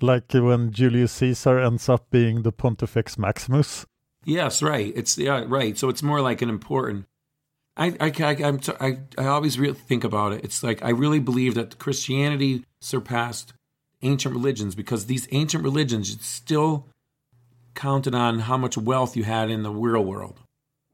Like 0.00 0.32
when 0.32 0.72
Julius 0.72 1.12
Caesar 1.12 1.58
ends 1.58 1.88
up 1.88 2.10
being 2.10 2.42
the 2.42 2.52
Pontifex 2.52 3.18
Maximus? 3.18 3.84
Yes, 4.24 4.62
right. 4.62 4.92
It's 4.96 5.18
yeah, 5.18 5.44
right. 5.46 5.76
So 5.76 5.88
it's 5.88 6.02
more 6.02 6.20
like 6.20 6.42
an 6.42 6.48
important. 6.48 7.06
I 7.80 9.26
always 9.26 9.56
think 9.56 10.04
about 10.04 10.32
it. 10.32 10.44
It's 10.44 10.62
like 10.62 10.84
I 10.84 10.90
really 10.90 11.18
believe 11.18 11.54
that 11.54 11.78
Christianity 11.78 12.64
surpassed 12.80 13.54
ancient 14.02 14.34
religions 14.34 14.74
because 14.74 15.06
these 15.06 15.26
ancient 15.30 15.64
religions 15.64 16.16
still 16.24 16.86
counted 17.74 18.14
on 18.14 18.40
how 18.40 18.56
much 18.56 18.76
wealth 18.76 19.16
you 19.16 19.24
had 19.24 19.50
in 19.50 19.62
the 19.62 19.70
real 19.70 20.04
world. 20.04 20.40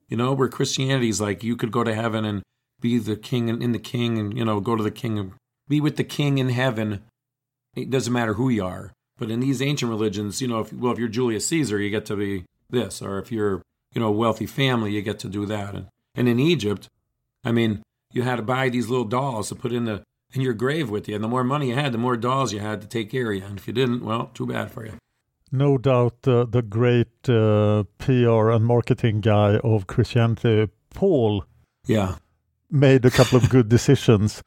You 0.08 0.16
know, 0.16 0.32
where 0.32 0.48
Christianity 0.48 1.08
is 1.08 1.20
like 1.20 1.42
you 1.42 1.56
could 1.56 1.72
go 1.72 1.82
to 1.82 1.94
heaven 1.94 2.24
and 2.24 2.42
be 2.80 2.98
the 2.98 3.16
king 3.16 3.50
and 3.50 3.62
in 3.62 3.72
the 3.72 3.78
king 3.80 4.18
and 4.18 4.36
you 4.36 4.44
know 4.44 4.60
go 4.60 4.76
to 4.76 4.82
the 4.82 4.90
king 4.90 5.18
and 5.18 5.32
be 5.68 5.80
with 5.80 5.96
the 5.96 6.04
king 6.04 6.38
in 6.38 6.50
heaven. 6.50 7.02
It 7.74 7.90
doesn't 7.90 8.12
matter 8.12 8.34
who 8.34 8.48
you 8.48 8.64
are. 8.64 8.92
But 9.18 9.30
in 9.30 9.40
these 9.40 9.62
ancient 9.62 9.90
religions, 9.90 10.40
you 10.40 10.48
know, 10.48 10.60
if 10.60 10.72
well, 10.72 10.92
if 10.92 10.98
you're 10.98 11.08
Julius 11.08 11.48
Caesar, 11.48 11.80
you 11.80 11.90
get 11.90 12.06
to 12.06 12.16
be 12.16 12.44
this, 12.70 13.02
or 13.02 13.18
if 13.18 13.32
you're 13.32 13.62
you 13.92 14.00
know 14.00 14.08
a 14.08 14.12
wealthy 14.12 14.46
family, 14.46 14.92
you 14.92 15.02
get 15.02 15.18
to 15.20 15.28
do 15.28 15.46
that. 15.46 15.74
And 15.74 15.86
and 16.16 16.28
in 16.28 16.40
Egypt, 16.40 16.88
I 17.44 17.52
mean, 17.52 17.82
you 18.12 18.22
had 18.22 18.36
to 18.36 18.42
buy 18.42 18.68
these 18.68 18.88
little 18.88 19.04
dolls 19.04 19.50
to 19.50 19.54
put 19.54 19.72
in 19.72 19.84
the 19.84 20.02
in 20.32 20.40
your 20.40 20.54
grave 20.54 20.90
with 20.90 21.08
you. 21.08 21.14
And 21.14 21.22
the 21.22 21.28
more 21.28 21.44
money 21.44 21.68
you 21.68 21.74
had, 21.74 21.92
the 21.92 21.98
more 21.98 22.16
dolls 22.16 22.52
you 22.52 22.60
had 22.60 22.80
to 22.80 22.88
take 22.88 23.10
care 23.10 23.30
of 23.30 23.36
you. 23.36 23.44
And 23.44 23.58
if 23.58 23.66
you 23.66 23.72
didn't, 23.72 24.04
well, 24.04 24.30
too 24.34 24.46
bad 24.46 24.70
for 24.70 24.84
you. 24.84 24.94
No 25.52 25.78
doubt 25.78 26.26
uh, 26.26 26.44
the 26.44 26.62
great 26.62 27.28
uh, 27.28 27.84
PR 27.98 28.50
and 28.50 28.66
marketing 28.66 29.20
guy 29.20 29.58
of 29.58 29.86
Christianity, 29.86 30.68
Paul, 30.90 31.44
yeah, 31.86 32.16
made 32.70 33.04
a 33.04 33.10
couple 33.10 33.38
of 33.38 33.48
good 33.56 33.68
decisions. 33.68 34.42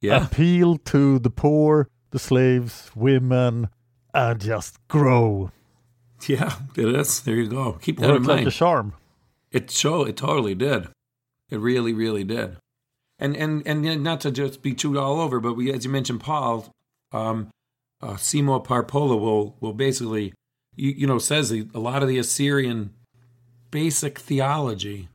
Yeah. 0.00 0.26
Appeal 0.26 0.78
to 0.78 1.18
the 1.18 1.30
poor, 1.30 1.88
the 2.10 2.18
slaves, 2.18 2.90
women, 2.94 3.68
and 4.12 4.40
just 4.40 4.76
grow. 4.88 5.50
Yeah, 6.26 6.56
it 6.76 6.88
is. 6.88 7.20
There 7.20 7.36
you 7.36 7.48
go. 7.48 7.78
Keep 7.80 8.00
that 8.00 8.10
in 8.10 8.24
like 8.24 8.36
mind. 8.36 8.48
a 8.48 8.50
charm. 8.50 8.94
It 9.54 9.70
show 9.70 10.02
it 10.02 10.16
totally 10.16 10.54
did. 10.54 10.88
It 11.48 11.60
really, 11.60 11.94
really 11.94 12.24
did. 12.24 12.56
And 13.18 13.36
and 13.36 13.66
and 13.66 14.02
not 14.02 14.20
to 14.22 14.32
just 14.32 14.60
be 14.60 14.74
chewed 14.74 14.96
all 14.96 15.20
over, 15.20 15.38
but 15.38 15.54
we, 15.54 15.72
as 15.72 15.84
you 15.84 15.90
mentioned, 15.90 16.20
Paul, 16.20 16.72
um, 17.12 17.48
uh, 18.02 18.14
Simo 18.14 18.62
Parpola 18.62 19.18
will 19.18 19.56
will 19.60 19.72
basically, 19.72 20.34
you, 20.74 20.90
you 20.90 21.06
know, 21.06 21.18
says 21.18 21.52
a 21.52 21.78
lot 21.78 22.02
of 22.02 22.08
the 22.08 22.18
Assyrian 22.18 22.92
basic 23.70 24.18
theology, 24.18 25.08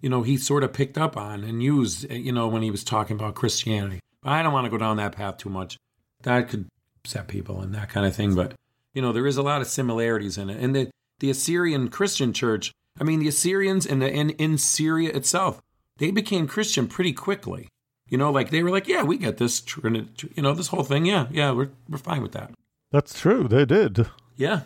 you 0.00 0.08
know, 0.08 0.22
he 0.22 0.36
sort 0.36 0.64
of 0.64 0.72
picked 0.72 0.98
up 0.98 1.16
on 1.16 1.44
and 1.44 1.62
used, 1.62 2.10
you 2.10 2.32
know, 2.32 2.48
when 2.48 2.62
he 2.62 2.70
was 2.72 2.82
talking 2.82 3.16
about 3.16 3.36
Christianity. 3.36 4.00
I 4.24 4.42
don't 4.42 4.52
want 4.52 4.64
to 4.64 4.70
go 4.70 4.78
down 4.78 4.96
that 4.96 5.12
path 5.12 5.36
too 5.36 5.48
much. 5.48 5.76
That 6.22 6.48
could 6.48 6.66
upset 7.04 7.28
people 7.28 7.60
and 7.60 7.72
that 7.76 7.88
kind 7.88 8.04
of 8.04 8.16
thing. 8.16 8.34
But 8.34 8.54
you 8.94 9.00
know, 9.00 9.12
there 9.12 9.28
is 9.28 9.36
a 9.36 9.42
lot 9.42 9.60
of 9.60 9.68
similarities 9.68 10.36
in 10.38 10.50
it. 10.50 10.60
And 10.60 10.74
the 10.74 10.90
the 11.20 11.30
Assyrian 11.30 11.88
Christian 11.88 12.32
church, 12.32 12.72
I 12.98 13.04
mean, 13.04 13.20
the 13.20 13.28
Assyrians 13.28 13.86
and 13.86 14.00
the 14.00 14.10
in, 14.10 14.30
in 14.30 14.58
Syria 14.58 15.10
itself, 15.12 15.60
they 15.98 16.10
became 16.10 16.46
Christian 16.46 16.88
pretty 16.88 17.12
quickly. 17.12 17.68
You 18.08 18.18
know, 18.18 18.30
like 18.30 18.50
they 18.50 18.62
were 18.62 18.70
like, 18.70 18.86
yeah, 18.86 19.02
we 19.02 19.18
get 19.18 19.38
this, 19.38 19.62
you 19.82 20.42
know, 20.42 20.54
this 20.54 20.68
whole 20.68 20.84
thing. 20.84 21.06
Yeah, 21.06 21.26
yeah, 21.30 21.52
we're 21.52 21.70
we're 21.88 21.98
fine 21.98 22.22
with 22.22 22.32
that. 22.32 22.52
That's 22.92 23.18
true. 23.18 23.48
They 23.48 23.64
did. 23.64 24.06
Yeah, 24.36 24.62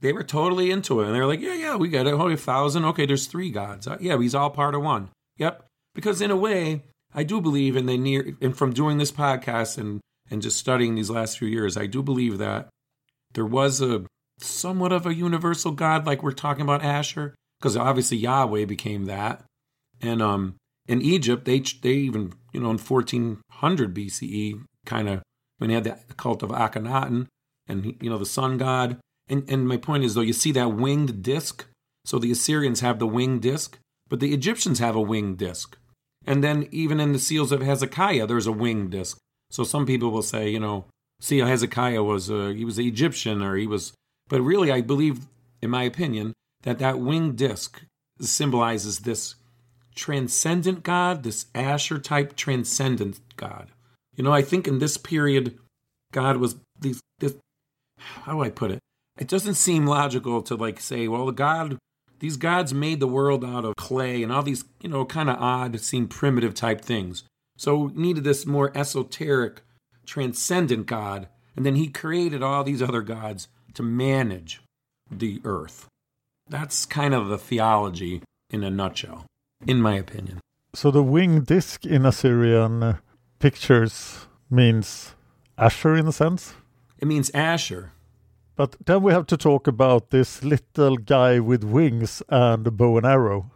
they 0.00 0.12
were 0.12 0.24
totally 0.24 0.70
into 0.70 1.00
it, 1.00 1.06
and 1.06 1.14
they 1.14 1.20
were 1.20 1.26
like, 1.26 1.40
yeah, 1.40 1.54
yeah, 1.54 1.76
we 1.76 1.88
get 1.88 2.06
it. 2.06 2.14
Holy 2.14 2.36
thousand. 2.36 2.84
Okay, 2.84 3.06
there's 3.06 3.26
three 3.26 3.50
gods. 3.50 3.86
Uh, 3.86 3.96
yeah, 4.00 4.18
he's 4.18 4.34
all 4.34 4.50
part 4.50 4.74
of 4.74 4.82
one. 4.82 5.08
Yep. 5.38 5.64
Because 5.94 6.20
in 6.20 6.30
a 6.30 6.36
way, 6.36 6.82
I 7.14 7.22
do 7.22 7.40
believe 7.40 7.76
in 7.76 7.86
the 7.86 7.96
near, 7.96 8.36
and 8.40 8.56
from 8.56 8.72
doing 8.72 8.98
this 8.98 9.12
podcast 9.12 9.78
and 9.78 10.00
and 10.30 10.42
just 10.42 10.56
studying 10.56 10.94
these 10.94 11.10
last 11.10 11.38
few 11.38 11.48
years, 11.48 11.76
I 11.76 11.86
do 11.86 12.02
believe 12.02 12.38
that 12.38 12.68
there 13.34 13.46
was 13.46 13.80
a 13.80 14.04
somewhat 14.38 14.92
of 14.92 15.06
a 15.06 15.14
universal 15.14 15.72
God, 15.72 16.06
like 16.06 16.22
we're 16.22 16.32
talking 16.32 16.62
about 16.62 16.82
Ashur, 16.82 17.34
because 17.62 17.76
obviously 17.76 18.16
Yahweh 18.16 18.64
became 18.64 19.04
that, 19.04 19.44
and 20.00 20.20
um, 20.20 20.56
in 20.88 21.00
Egypt, 21.00 21.44
they 21.44 21.60
they 21.60 21.92
even 21.92 22.32
you 22.52 22.60
know 22.60 22.70
in 22.70 22.78
1400 22.78 23.94
BCE, 23.94 24.64
kind 24.84 25.08
of 25.08 25.22
when 25.58 25.68
they 25.68 25.74
had 25.74 25.84
the 25.84 25.96
cult 26.16 26.42
of 26.42 26.50
Akhenaten, 26.50 27.28
and 27.68 27.96
you 28.00 28.10
know 28.10 28.18
the 28.18 28.26
sun 28.26 28.58
god, 28.58 28.98
and 29.28 29.48
and 29.48 29.68
my 29.68 29.76
point 29.76 30.02
is 30.02 30.14
though 30.14 30.22
you 30.22 30.32
see 30.32 30.50
that 30.52 30.74
winged 30.74 31.22
disc, 31.22 31.66
so 32.04 32.18
the 32.18 32.32
Assyrians 32.32 32.80
have 32.80 32.98
the 32.98 33.06
winged 33.06 33.42
disc, 33.42 33.78
but 34.08 34.18
the 34.18 34.34
Egyptians 34.34 34.80
have 34.80 34.96
a 34.96 35.00
winged 35.00 35.38
disc, 35.38 35.78
and 36.26 36.42
then 36.42 36.68
even 36.72 36.98
in 36.98 37.12
the 37.12 37.20
seals 37.20 37.52
of 37.52 37.62
Hezekiah, 37.62 38.26
there's 38.26 38.48
a 38.48 38.52
winged 38.52 38.90
disc. 38.90 39.18
So 39.50 39.62
some 39.62 39.86
people 39.86 40.10
will 40.10 40.22
say, 40.22 40.48
you 40.48 40.58
know, 40.58 40.86
see 41.20 41.38
Hezekiah 41.38 42.02
was 42.02 42.28
uh, 42.28 42.48
he 42.56 42.64
was 42.64 42.80
Egyptian 42.80 43.40
or 43.40 43.54
he 43.54 43.68
was, 43.68 43.92
but 44.28 44.40
really 44.40 44.72
I 44.72 44.80
believe, 44.80 45.26
in 45.60 45.70
my 45.70 45.84
opinion, 45.84 46.32
that 46.62 46.78
that 46.78 46.98
winged 46.98 47.36
disc 47.36 47.82
symbolizes 48.20 49.00
this 49.00 49.34
transcendent 49.94 50.82
God, 50.82 51.22
this 51.22 51.46
Ashur 51.54 51.98
type 51.98 52.36
transcendent 52.36 53.20
God. 53.36 53.68
You 54.16 54.24
know, 54.24 54.32
I 54.32 54.42
think 54.42 54.66
in 54.66 54.78
this 54.78 54.96
period, 54.96 55.58
God 56.12 56.36
was 56.36 56.56
these. 56.78 57.00
This, 57.18 57.34
how 57.98 58.32
do 58.32 58.42
I 58.42 58.50
put 58.50 58.70
it? 58.70 58.80
It 59.18 59.28
doesn't 59.28 59.54
seem 59.54 59.86
logical 59.86 60.42
to 60.42 60.54
like 60.54 60.80
say, 60.80 61.08
well, 61.08 61.26
the 61.26 61.32
God, 61.32 61.78
these 62.18 62.36
gods 62.36 62.72
made 62.72 63.00
the 63.00 63.06
world 63.06 63.44
out 63.44 63.64
of 63.64 63.76
clay 63.76 64.22
and 64.22 64.32
all 64.32 64.42
these, 64.42 64.64
you 64.80 64.88
know, 64.88 65.04
kind 65.04 65.28
of 65.30 65.36
odd, 65.38 65.78
seem 65.80 66.08
primitive 66.08 66.54
type 66.54 66.80
things. 66.80 67.24
So 67.56 67.92
needed 67.94 68.24
this 68.24 68.46
more 68.46 68.76
esoteric, 68.76 69.60
transcendent 70.06 70.86
God, 70.86 71.28
and 71.56 71.64
then 71.66 71.76
He 71.76 71.88
created 71.88 72.42
all 72.42 72.64
these 72.64 72.82
other 72.82 73.02
gods 73.02 73.48
to 73.74 73.82
manage 73.82 74.62
the 75.10 75.40
earth. 75.44 75.88
That's 76.48 76.86
kind 76.86 77.14
of 77.14 77.28
the 77.28 77.38
theology 77.38 78.22
in 78.50 78.62
a 78.62 78.70
nutshell 78.70 79.26
in 79.66 79.80
my 79.80 79.94
opinion. 79.94 80.40
So 80.74 80.90
the 80.90 81.02
winged 81.02 81.46
disc 81.46 81.84
in 81.84 82.06
Assyrian 82.06 82.98
pictures 83.38 84.26
means 84.50 85.14
Ashur 85.58 85.96
in 85.96 86.06
a 86.06 86.12
sense? 86.12 86.54
It 86.98 87.06
means 87.06 87.30
Ashur. 87.34 87.92
But 88.56 88.76
then 88.84 89.02
we 89.02 89.12
have 89.12 89.26
to 89.26 89.36
talk 89.36 89.66
about 89.66 90.10
this 90.10 90.42
little 90.44 90.96
guy 90.96 91.40
with 91.40 91.64
wings 91.64 92.22
and 92.28 92.66
a 92.66 92.70
bow 92.70 92.96
and 92.96 93.06
arrow. 93.06 93.50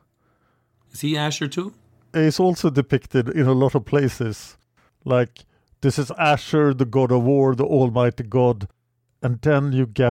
Is 0.92 1.00
he 1.02 1.16
Ashur 1.16 1.48
too? 1.48 1.74
He's 2.12 2.40
also 2.40 2.70
depicted 2.70 3.28
in 3.28 3.46
a 3.46 3.52
lot 3.52 3.74
of 3.74 3.84
places. 3.84 4.56
Like 5.04 5.44
this 5.80 5.98
is 5.98 6.10
Ashur, 6.18 6.72
the 6.72 6.86
god 6.86 7.12
of 7.12 7.22
war, 7.22 7.54
the 7.54 7.64
almighty 7.64 8.24
god. 8.24 8.68
And 9.22 9.40
then 9.42 9.72
you 9.72 9.86
get 9.86 10.10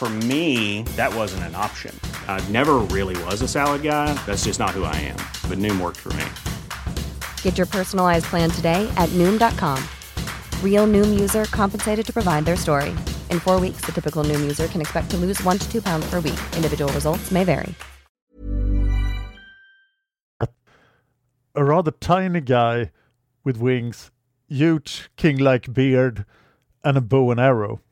For 0.00 0.08
me, 0.08 0.80
that 0.96 1.14
wasn't 1.14 1.42
an 1.42 1.54
option. 1.54 1.94
I 2.26 2.42
never 2.48 2.76
really 2.78 3.22
was 3.24 3.42
a 3.42 3.46
salad 3.46 3.82
guy. 3.82 4.14
That's 4.24 4.44
just 4.44 4.58
not 4.58 4.70
who 4.70 4.84
I 4.84 4.96
am. 4.96 5.18
But 5.46 5.58
Noom 5.58 5.78
worked 5.78 5.98
for 5.98 6.08
me. 6.14 6.24
Get 7.42 7.58
your 7.58 7.66
personalized 7.66 8.24
plan 8.24 8.48
today 8.48 8.90
at 8.96 9.10
Noom.com. 9.10 9.78
Real 10.64 10.86
Noom 10.86 11.20
user 11.20 11.44
compensated 11.50 12.06
to 12.06 12.12
provide 12.14 12.46
their 12.46 12.56
story. 12.56 12.96
In 13.28 13.40
four 13.40 13.60
weeks, 13.60 13.82
the 13.82 13.92
typical 13.92 14.24
Noom 14.24 14.40
user 14.40 14.68
can 14.68 14.80
expect 14.80 15.10
to 15.10 15.18
lose 15.18 15.38
one 15.44 15.58
to 15.58 15.70
two 15.70 15.82
pounds 15.82 16.08
per 16.08 16.20
week. 16.20 16.40
Individual 16.56 16.90
results 16.94 17.30
may 17.30 17.44
vary. 17.44 17.74
a 21.54 21.62
rather 21.62 21.90
tiny 21.90 22.40
guy 22.40 22.90
with 23.44 23.58
wings, 23.58 24.10
huge 24.48 25.10
king-like 25.16 25.74
beard, 25.74 26.24
and 26.82 26.96
a 26.96 27.02
bow 27.02 27.30
and 27.30 27.38
arrow. 27.38 27.82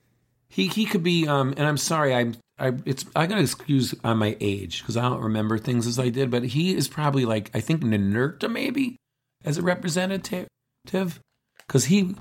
He 0.59 0.67
he 0.67 0.87
could 0.87 1.05
be 1.05 1.29
um 1.29 1.55
and 1.57 1.69
I'm 1.69 1.77
sorry 1.77 2.13
I'm 2.13 2.35
I 2.59 2.73
it's 2.85 3.05
I 3.15 3.29
gotta 3.29 3.43
excuse 3.43 3.95
on 4.03 4.19
my 4.19 4.37
age 4.41 4.81
because 4.83 4.97
I 4.97 5.03
don't 5.03 5.23
remember 5.23 5.57
things 5.57 5.87
as 5.87 6.01
I 6.01 6.09
did, 6.09 6.33
but 6.33 6.43
he 6.43 6.75
is 6.75 6.89
probably 6.89 7.25
like 7.25 7.49
I 7.55 7.61
think 7.61 7.83
Ninurta 7.83 8.51
maybe 8.51 8.97
as 9.45 9.57
a 9.57 9.63
representative 9.63 10.49
because 10.85 11.85
he 11.85 12.17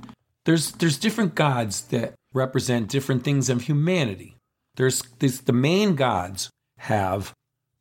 there's 0.46 0.74
there's 0.74 1.00
different 1.00 1.34
gods 1.34 1.82
that 1.86 2.14
represent 2.32 2.90
different 2.90 3.24
things 3.24 3.50
of 3.50 3.62
humanity. 3.62 4.36
There's 4.76 5.02
this 5.18 5.40
the 5.40 5.52
main 5.52 5.96
gods 5.96 6.52
have 6.78 7.34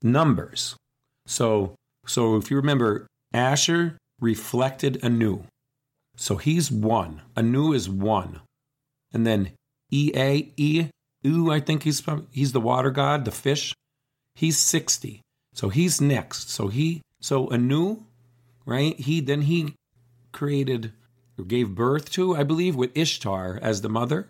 numbers. 0.03 0.75
So 1.27 1.75
so 2.07 2.37
if 2.37 2.51
you 2.51 2.57
remember, 2.57 3.07
Ashur 3.35 3.99
reflected 4.23 5.05
Anu. 5.05 5.43
So 6.17 6.37
he's 6.37 6.73
one. 6.73 7.21
Anu 7.37 7.75
is 7.75 7.91
one. 7.91 8.41
And 9.13 9.27
then 9.27 9.51
E 9.91 10.13
A 10.15 10.53
E 10.57 10.89
U, 11.23 11.51
I 11.51 11.61
think 11.61 11.83
he's 11.83 12.01
prob- 12.01 12.27
he's 12.31 12.53
the 12.53 12.61
water 12.61 12.91
god, 12.91 13.25
the 13.25 13.31
fish. 13.31 13.75
He's 14.35 14.59
sixty. 14.59 15.23
So 15.55 15.69
he's 15.69 16.01
next. 16.01 16.51
So 16.51 16.69
he 16.69 17.03
so 17.21 17.51
Anu, 17.51 18.05
right? 18.65 18.99
He 18.99 19.21
then 19.21 19.43
he 19.43 19.75
created 20.33 20.93
or 21.39 21.45
gave 21.45 21.75
birth 21.75 22.11
to, 22.13 22.37
I 22.37 22.43
believe, 22.43 22.77
with 22.77 22.97
Ishtar 22.97 23.59
as 23.63 23.81
the 23.81 23.89
mother. 23.89 24.29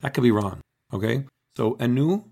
That 0.00 0.14
could 0.14 0.22
be 0.22 0.30
wrong. 0.30 0.60
Okay. 0.92 1.24
So 1.56 1.76
Anu, 1.80 2.24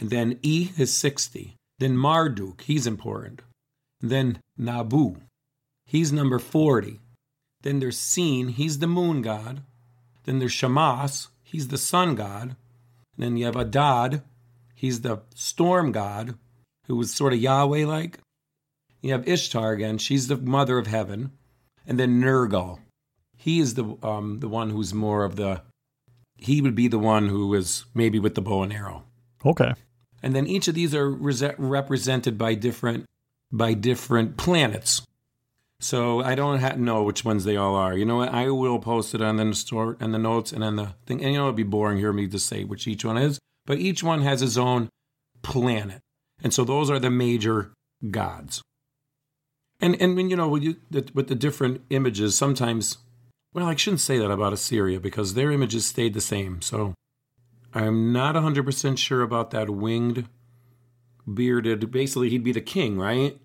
and 0.00 0.10
then 0.10 0.38
E 0.42 0.70
is 0.78 0.92
sixty. 0.92 1.56
Then 1.78 1.96
Marduk, 1.96 2.62
he's 2.62 2.86
important. 2.86 3.42
Then 4.00 4.38
Nabu, 4.56 5.16
he's 5.84 6.12
number 6.12 6.38
40. 6.38 7.00
Then 7.62 7.80
there's 7.80 7.98
Sin, 7.98 8.48
he's 8.48 8.78
the 8.78 8.86
moon 8.86 9.22
god. 9.22 9.62
Then 10.24 10.38
there's 10.38 10.52
Shamash, 10.52 11.26
he's 11.52 11.68
the 11.68 11.78
sun 11.78 12.14
god. 12.14 12.56
And 13.14 13.24
then 13.24 13.36
you 13.36 13.44
have 13.44 13.56
Adad, 13.56 14.22
he's 14.74 15.02
the 15.02 15.18
storm 15.34 15.92
god, 15.92 16.36
who 16.86 16.96
was 16.96 17.14
sort 17.14 17.32
of 17.32 17.38
Yahweh 17.38 17.86
like. 17.86 18.18
You 19.02 19.12
have 19.12 19.28
Ishtar 19.28 19.72
again, 19.72 19.98
she's 19.98 20.28
the 20.28 20.36
mother 20.36 20.78
of 20.78 20.86
heaven. 20.86 21.32
And 21.86 21.98
then 22.00 22.20
Nergal, 22.20 22.80
he 23.36 23.60
is 23.60 23.74
the 23.74 23.96
um, 24.02 24.40
the 24.40 24.48
one 24.48 24.70
who's 24.70 24.94
more 24.94 25.24
of 25.24 25.36
the. 25.36 25.62
He 26.36 26.60
would 26.60 26.74
be 26.74 26.88
the 26.88 26.98
one 26.98 27.28
who 27.28 27.54
is 27.54 27.84
maybe 27.94 28.18
with 28.18 28.34
the 28.34 28.40
bow 28.40 28.62
and 28.62 28.72
arrow. 28.72 29.04
Okay. 29.44 29.74
And 30.22 30.34
then 30.34 30.46
each 30.46 30.68
of 30.68 30.74
these 30.74 30.94
are 30.94 31.10
rese- 31.10 31.58
represented 31.58 32.38
by 32.38 32.54
different 32.54 33.06
by 33.50 33.74
different 33.74 34.36
planets. 34.36 35.02
So 35.82 36.20
I 36.20 36.36
don't 36.36 36.60
ha- 36.60 36.76
know 36.76 37.02
which 37.02 37.24
ones 37.24 37.42
they 37.42 37.56
all 37.56 37.74
are. 37.74 37.96
You 37.96 38.04
know 38.04 38.18
what? 38.18 38.28
I 38.28 38.48
will 38.50 38.78
post 38.78 39.16
it 39.16 39.20
on 39.20 39.36
the 39.36 39.52
store 39.52 39.96
and 39.98 40.14
the 40.14 40.18
notes 40.18 40.52
and 40.52 40.62
on 40.62 40.76
the 40.76 40.94
thing. 41.06 41.22
And 41.22 41.32
you 41.32 41.38
know 41.40 41.46
it'd 41.46 41.56
be 41.56 41.64
boring 41.64 41.98
hear 41.98 42.12
me 42.12 42.28
to 42.28 42.38
say 42.38 42.62
which 42.62 42.86
each 42.86 43.04
one 43.04 43.18
is, 43.18 43.40
but 43.66 43.78
each 43.78 44.02
one 44.02 44.22
has 44.22 44.42
its 44.42 44.56
own 44.56 44.88
planet, 45.42 46.00
and 46.40 46.54
so 46.54 46.62
those 46.62 46.88
are 46.88 47.00
the 47.00 47.10
major 47.10 47.72
gods. 48.10 48.62
And 49.80 50.00
and 50.00 50.30
you 50.30 50.36
know 50.36 50.48
with, 50.48 50.62
you, 50.62 50.76
with 51.14 51.26
the 51.26 51.34
different 51.34 51.80
images, 51.90 52.36
sometimes, 52.36 52.98
well, 53.52 53.66
I 53.66 53.74
shouldn't 53.74 54.00
say 54.00 54.18
that 54.18 54.30
about 54.30 54.52
Assyria 54.52 55.00
because 55.00 55.34
their 55.34 55.50
images 55.50 55.84
stayed 55.84 56.14
the 56.14 56.20
same. 56.20 56.62
So 56.62 56.94
I'm 57.74 58.12
not 58.12 58.36
100% 58.36 58.98
sure 58.98 59.22
about 59.22 59.50
that 59.50 59.68
winged, 59.68 60.28
bearded. 61.26 61.90
Basically, 61.90 62.28
he'd 62.28 62.44
be 62.44 62.52
the 62.52 62.60
king, 62.60 62.98
right? 62.98 63.36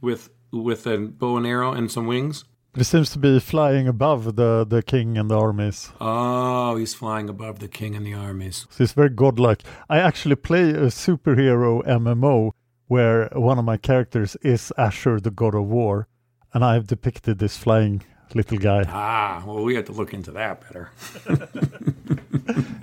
With 0.00 0.30
with 0.54 0.86
a 0.86 0.98
bow 0.98 1.36
and 1.36 1.46
arrow 1.46 1.72
and 1.72 1.90
some 1.90 2.06
wings. 2.06 2.44
It 2.76 2.84
seems 2.84 3.10
to 3.10 3.18
be 3.18 3.38
flying 3.38 3.86
above 3.86 4.34
the, 4.34 4.66
the 4.68 4.82
king 4.82 5.16
and 5.16 5.30
the 5.30 5.38
armies. 5.38 5.92
Oh, 6.00 6.74
he's 6.76 6.92
flying 6.92 7.28
above 7.28 7.60
the 7.60 7.68
king 7.68 7.94
and 7.94 8.04
the 8.04 8.14
armies. 8.14 8.66
So 8.70 8.82
it's 8.82 8.92
very 8.92 9.10
godlike. 9.10 9.62
I 9.88 9.98
actually 9.98 10.34
play 10.34 10.70
a 10.70 10.86
superhero 10.86 11.84
MMO 11.86 12.50
where 12.88 13.28
one 13.32 13.58
of 13.58 13.64
my 13.64 13.76
characters 13.76 14.36
is 14.42 14.72
Ashur, 14.76 15.20
the 15.20 15.30
god 15.30 15.54
of 15.54 15.66
war, 15.66 16.08
and 16.52 16.64
I've 16.64 16.88
depicted 16.88 17.38
this 17.38 17.56
flying 17.56 18.02
little 18.34 18.58
guy. 18.58 18.84
Ah, 18.88 19.44
well, 19.46 19.62
we 19.62 19.76
have 19.76 19.84
to 19.84 19.92
look 19.92 20.12
into 20.12 20.32
that 20.32 20.60
better. 20.62 20.90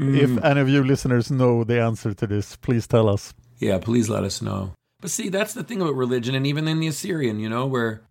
If 0.04 0.44
any 0.44 0.60
of 0.60 0.68
you 0.68 0.84
listeners 0.84 1.30
know 1.30 1.64
the 1.64 1.80
answer 1.80 2.14
to 2.14 2.26
this, 2.26 2.56
please 2.56 2.88
tell 2.88 3.08
us. 3.08 3.36
Yeah, 3.60 3.78
please 3.78 4.10
let 4.10 4.24
us 4.24 4.42
know. 4.42 4.74
But 5.02 5.10
see, 5.10 5.30
that's 5.30 5.56
the 5.56 5.64
thing 5.64 5.82
about 5.82 5.96
religion, 5.96 6.36
and 6.36 6.46
even 6.46 6.68
in 6.68 6.80
the 6.80 6.88
Assyrian, 6.88 7.40
you 7.40 7.50
know, 7.50 7.66
where 7.66 8.04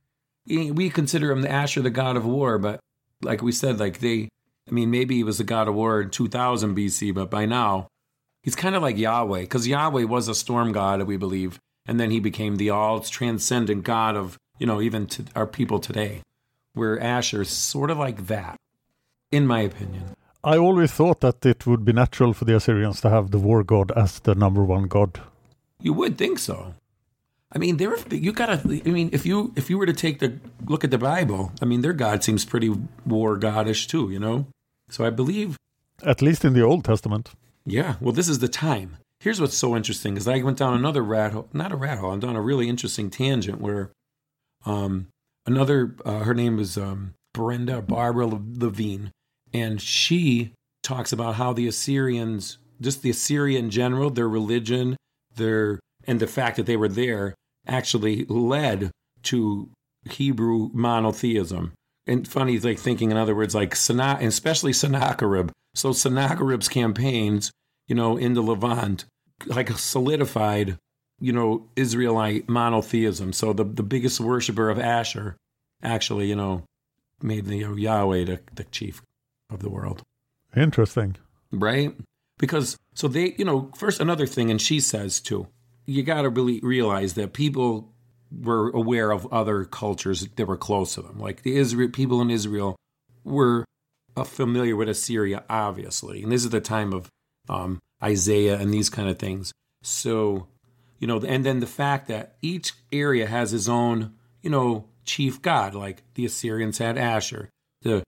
we 0.47 0.91
consider 0.91 1.31
him 1.31 1.43
the 1.43 1.51
Ashur, 1.51 1.81
the 1.81 1.91
god 1.91 2.17
of 2.17 2.27
war, 2.27 2.59
but 2.59 2.81
like 3.23 3.43
we 3.43 3.53
said, 3.53 3.79
like 3.79 4.01
they, 4.01 4.29
I 4.69 4.73
mean, 4.73 4.91
maybe 4.91 5.15
he 5.15 5.25
was 5.25 5.39
the 5.39 5.45
god 5.45 5.69
of 5.69 5.75
war 5.75 6.01
in 6.01 6.11
2000 6.11 6.77
BC, 6.77 7.15
but 7.15 7.31
by 7.31 7.47
now, 7.47 7.87
he's 8.43 8.57
kind 8.57 8.75
of 8.75 8.83
like 8.83 8.99
Yahweh, 8.99 9.43
because 9.43 9.69
Yahweh 9.69 10.05
was 10.05 10.27
a 10.27 10.35
storm 10.35 10.73
god, 10.73 11.03
we 11.03 11.17
believe, 11.17 11.61
and 11.87 12.01
then 12.01 12.11
he 12.11 12.19
became 12.19 12.57
the 12.57 12.71
all 12.71 12.99
transcendent 12.99 13.85
god 13.85 14.17
of, 14.17 14.37
you 14.59 14.67
know, 14.67 14.81
even 14.81 15.07
to 15.07 15.25
our 15.37 15.47
people 15.47 15.79
today, 15.79 16.23
where 16.75 17.01
Ashur 17.01 17.43
is 17.43 17.51
sort 17.51 17.93
of 17.93 17.99
like 17.99 18.27
that, 18.27 18.57
in 19.31 19.47
my 19.47 19.61
opinion. 19.61 20.17
I 20.43 20.57
always 20.57 20.91
thought 20.91 21.21
that 21.21 21.47
it 21.47 21.67
would 21.67 21.85
be 21.85 21.93
natural 21.93 22.33
for 22.33 22.47
the 22.47 22.57
Assyrians 22.57 23.01
to 23.03 23.11
have 23.11 23.31
the 23.31 23.39
war 23.39 23.63
god 23.63 23.93
as 23.93 24.19
the 24.19 24.35
number 24.35 24.65
one 24.65 24.89
god. 24.89 25.21
You 25.83 25.93
would 25.93 26.19
think 26.19 26.39
so. 26.39 26.75
I 27.53 27.59
mean, 27.59 27.79
there 27.79 27.97
you 28.11 28.33
gotta. 28.33 28.61
I 28.65 28.91
mean, 28.91 29.11
if 29.13 29.27
you 29.27 29.53
if 29.57 29.69
you 29.69 29.77
were 29.77 29.87
to 29.87 29.93
take 29.93 30.21
the 30.21 30.39
look 30.67 30.85
at 30.85 30.91
the 30.91 30.99
Bible, 30.99 31.53
I 31.61 31.65
mean, 31.65 31.81
their 31.81 31.93
God 31.93 32.23
seems 32.23 32.45
pretty 32.45 32.71
war 33.05 33.37
godish 33.39 33.89
too. 33.89 34.11
You 34.11 34.21
know, 34.21 34.47
so 34.89 35.05
I 35.05 35.11
believe. 35.11 35.57
At 36.03 36.23
least 36.23 36.45
in 36.45 36.55
the 36.55 36.63
Old 36.63 36.85
Testament. 36.85 37.31
Yeah. 37.67 37.97
Well, 38.01 38.13
this 38.13 38.29
is 38.29 38.39
the 38.39 38.49
time. 38.49 38.97
Here's 39.19 39.41
what's 39.41 39.57
so 39.57 39.77
interesting 39.77 40.17
is 40.17 40.27
I 40.27 40.41
went 40.43 40.59
down 40.59 40.75
another 40.75 41.03
rat 41.03 41.33
hole, 41.33 41.49
not 41.53 41.73
a 41.73 41.77
rat 41.77 41.99
hole. 41.99 42.13
I'm 42.13 42.21
down 42.21 42.37
a 42.37 42.41
really 42.41 42.69
interesting 42.69 43.11
tangent 43.11 43.61
where, 43.61 43.91
um, 44.65 45.09
another 45.45 45.95
uh, 46.05 46.21
her 46.21 46.35
name 46.35 46.59
is 46.59 46.79
um 46.79 47.15
Brenda 47.35 47.83
Barbara 47.83 48.27
Levine, 48.27 49.11
and 49.53 49.83
she 49.83 50.53
talks 50.83 51.13
about 51.13 51.35
how 51.35 51.53
the 51.53 51.67
Assyrians, 51.67 52.59
just 52.81 53.03
the 53.03 53.11
Assyrian 53.11 53.71
general, 53.71 54.09
their 54.09 54.29
religion, 54.29 54.97
their 55.35 55.81
and 56.07 56.21
the 56.21 56.27
fact 56.29 56.57
that 56.57 56.67
they 56.67 56.77
were 56.77 56.89
there 56.89 57.35
actually 57.67 58.25
led 58.27 58.91
to 59.25 59.71
Hebrew 60.09 60.71
monotheism. 60.73 61.73
And 62.07 62.27
funny, 62.27 62.59
like 62.59 62.79
thinking 62.79 63.11
in 63.11 63.17
other 63.17 63.35
words, 63.35 63.55
like 63.55 63.75
especially 63.75 64.73
Sennacherib. 64.73 65.51
So 65.75 65.93
Sennacherib's 65.93 66.69
campaigns, 66.69 67.53
you 67.87 67.95
know, 67.95 68.17
in 68.17 68.35
the 68.35 68.43
Levant, 68.43 69.05
like 69.47 69.71
solidified, 69.79 70.79
you 71.21 71.33
know, 71.33 71.69
Israelite 71.77 72.49
monotheism. 72.49 73.33
So 73.33 73.53
the 73.53 73.65
the 73.65 73.83
biggest 73.83 74.21
worshiper 74.21 74.71
of 74.71 74.79
Ashur, 74.79 75.37
actually, 75.83 76.29
you 76.29 76.37
know, 76.37 76.65
made 77.23 77.47
the 77.47 77.59
you 77.59 77.69
know, 77.69 77.77
Yahweh 77.77 78.25
the, 78.25 78.41
the 78.55 78.65
chief 78.65 79.03
of 79.51 79.61
the 79.61 79.71
world. 79.71 80.03
Interesting. 80.57 81.17
Right? 81.53 81.95
Because 82.39 82.77
so 82.95 83.07
they, 83.07 83.35
you 83.39 83.45
know, 83.45 83.71
first 83.77 84.01
another 84.01 84.27
thing, 84.27 84.51
and 84.51 84.61
she 84.61 84.81
says 84.81 85.21
too, 85.21 85.47
you 85.91 86.05
got 86.05 86.23
to 86.23 86.29
really 86.29 86.61
realize 86.61 87.15
that 87.15 87.33
people 87.33 87.93
were 88.31 88.71
aware 88.71 89.11
of 89.11 89.27
other 89.33 89.65
cultures 89.65 90.29
that 90.37 90.47
were 90.47 90.57
close 90.57 90.95
to 90.95 91.03
them. 91.03 91.19
Like 91.19 91.43
the 91.43 91.57
Israel 91.57 91.91
people 91.91 92.21
in 92.21 92.31
Israel 92.31 92.77
were 93.25 93.65
uh, 94.17 94.23
familiar 94.23 94.77
with 94.77 94.89
Assyria, 94.89 95.43
obviously, 95.51 96.23
and 96.23 96.31
this 96.31 96.45
is 96.45 96.51
the 96.51 96.61
time 96.61 96.93
of 96.93 97.09
um, 97.49 97.81
Isaiah 98.03 98.57
and 98.57 98.73
these 98.73 98.89
kind 98.89 99.09
of 99.09 99.19
things. 99.19 99.53
So, 99.83 100.47
you 101.01 101.09
know, 101.09 101.19
and 101.19 101.45
then 101.45 101.59
the 101.59 101.67
fact 101.67 102.07
that 102.07 102.37
each 102.41 102.73
area 102.93 103.27
has 103.27 103.53
its 103.53 103.69
own, 103.69 104.15
you 104.43 104.51
know, 104.51 104.87
chief 105.05 105.43
god. 105.43 105.75
Like 105.75 106.05
the 106.15 106.25
Assyrians 106.25 106.79
had 106.79 106.99
Ashur, 106.99 107.49
the 107.83 108.05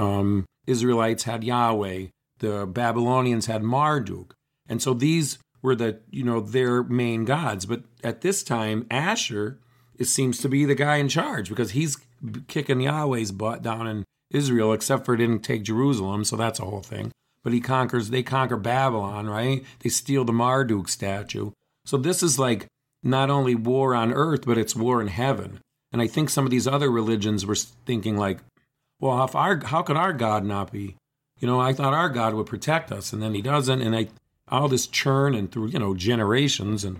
um, 0.00 0.46
Israelites 0.66 1.22
had 1.22 1.44
Yahweh, 1.44 2.06
the 2.40 2.66
Babylonians 2.66 3.46
had 3.46 3.62
Marduk, 3.62 4.34
and 4.68 4.82
so 4.82 4.94
these 4.94 5.38
were 5.62 5.74
the 5.74 6.00
you 6.10 6.24
know 6.24 6.40
their 6.40 6.82
main 6.82 7.24
gods. 7.24 7.66
But 7.66 7.82
at 8.02 8.20
this 8.20 8.42
time, 8.42 8.86
Ashur 8.90 9.58
it 9.98 10.06
seems 10.06 10.38
to 10.38 10.48
be 10.48 10.64
the 10.64 10.76
guy 10.76 10.96
in 10.96 11.08
charge 11.08 11.48
because 11.48 11.72
he's 11.72 11.96
kicking 12.46 12.80
Yahweh's 12.80 13.32
butt 13.32 13.62
down 13.62 13.86
in 13.86 14.04
Israel, 14.30 14.72
except 14.72 15.04
for 15.04 15.16
didn't 15.16 15.40
take 15.40 15.64
Jerusalem, 15.64 16.24
so 16.24 16.36
that's 16.36 16.60
a 16.60 16.64
whole 16.64 16.82
thing. 16.82 17.10
But 17.42 17.52
he 17.52 17.60
conquers, 17.60 18.10
they 18.10 18.22
conquer 18.22 18.56
Babylon, 18.56 19.28
right? 19.28 19.64
They 19.80 19.90
steal 19.90 20.24
the 20.24 20.32
Marduk 20.32 20.88
statue. 20.88 21.50
So 21.84 21.96
this 21.96 22.22
is 22.22 22.38
like 22.38 22.66
not 23.02 23.30
only 23.30 23.54
war 23.54 23.94
on 23.94 24.12
earth, 24.12 24.46
but 24.46 24.58
it's 24.58 24.76
war 24.76 25.00
in 25.00 25.08
heaven. 25.08 25.60
And 25.92 26.02
I 26.02 26.06
think 26.06 26.30
some 26.30 26.44
of 26.44 26.50
these 26.50 26.66
other 26.66 26.90
religions 26.90 27.46
were 27.46 27.54
thinking 27.54 28.16
like, 28.16 28.38
well, 29.00 29.24
if 29.24 29.34
our, 29.34 29.64
how 29.64 29.82
could 29.82 29.96
our 29.96 30.12
God 30.12 30.44
not 30.44 30.70
be? 30.70 30.96
You 31.40 31.46
know, 31.46 31.60
I 31.60 31.72
thought 31.72 31.94
our 31.94 32.08
God 32.08 32.34
would 32.34 32.46
protect 32.46 32.92
us, 32.92 33.12
and 33.12 33.22
then 33.22 33.32
he 33.32 33.40
doesn't. 33.40 33.80
And 33.80 33.96
I, 33.96 34.08
all 34.50 34.68
this 34.68 34.86
churn 34.86 35.34
and 35.34 35.50
through, 35.50 35.68
you 35.68 35.78
know, 35.78 35.94
generations 35.94 36.84
and 36.84 36.98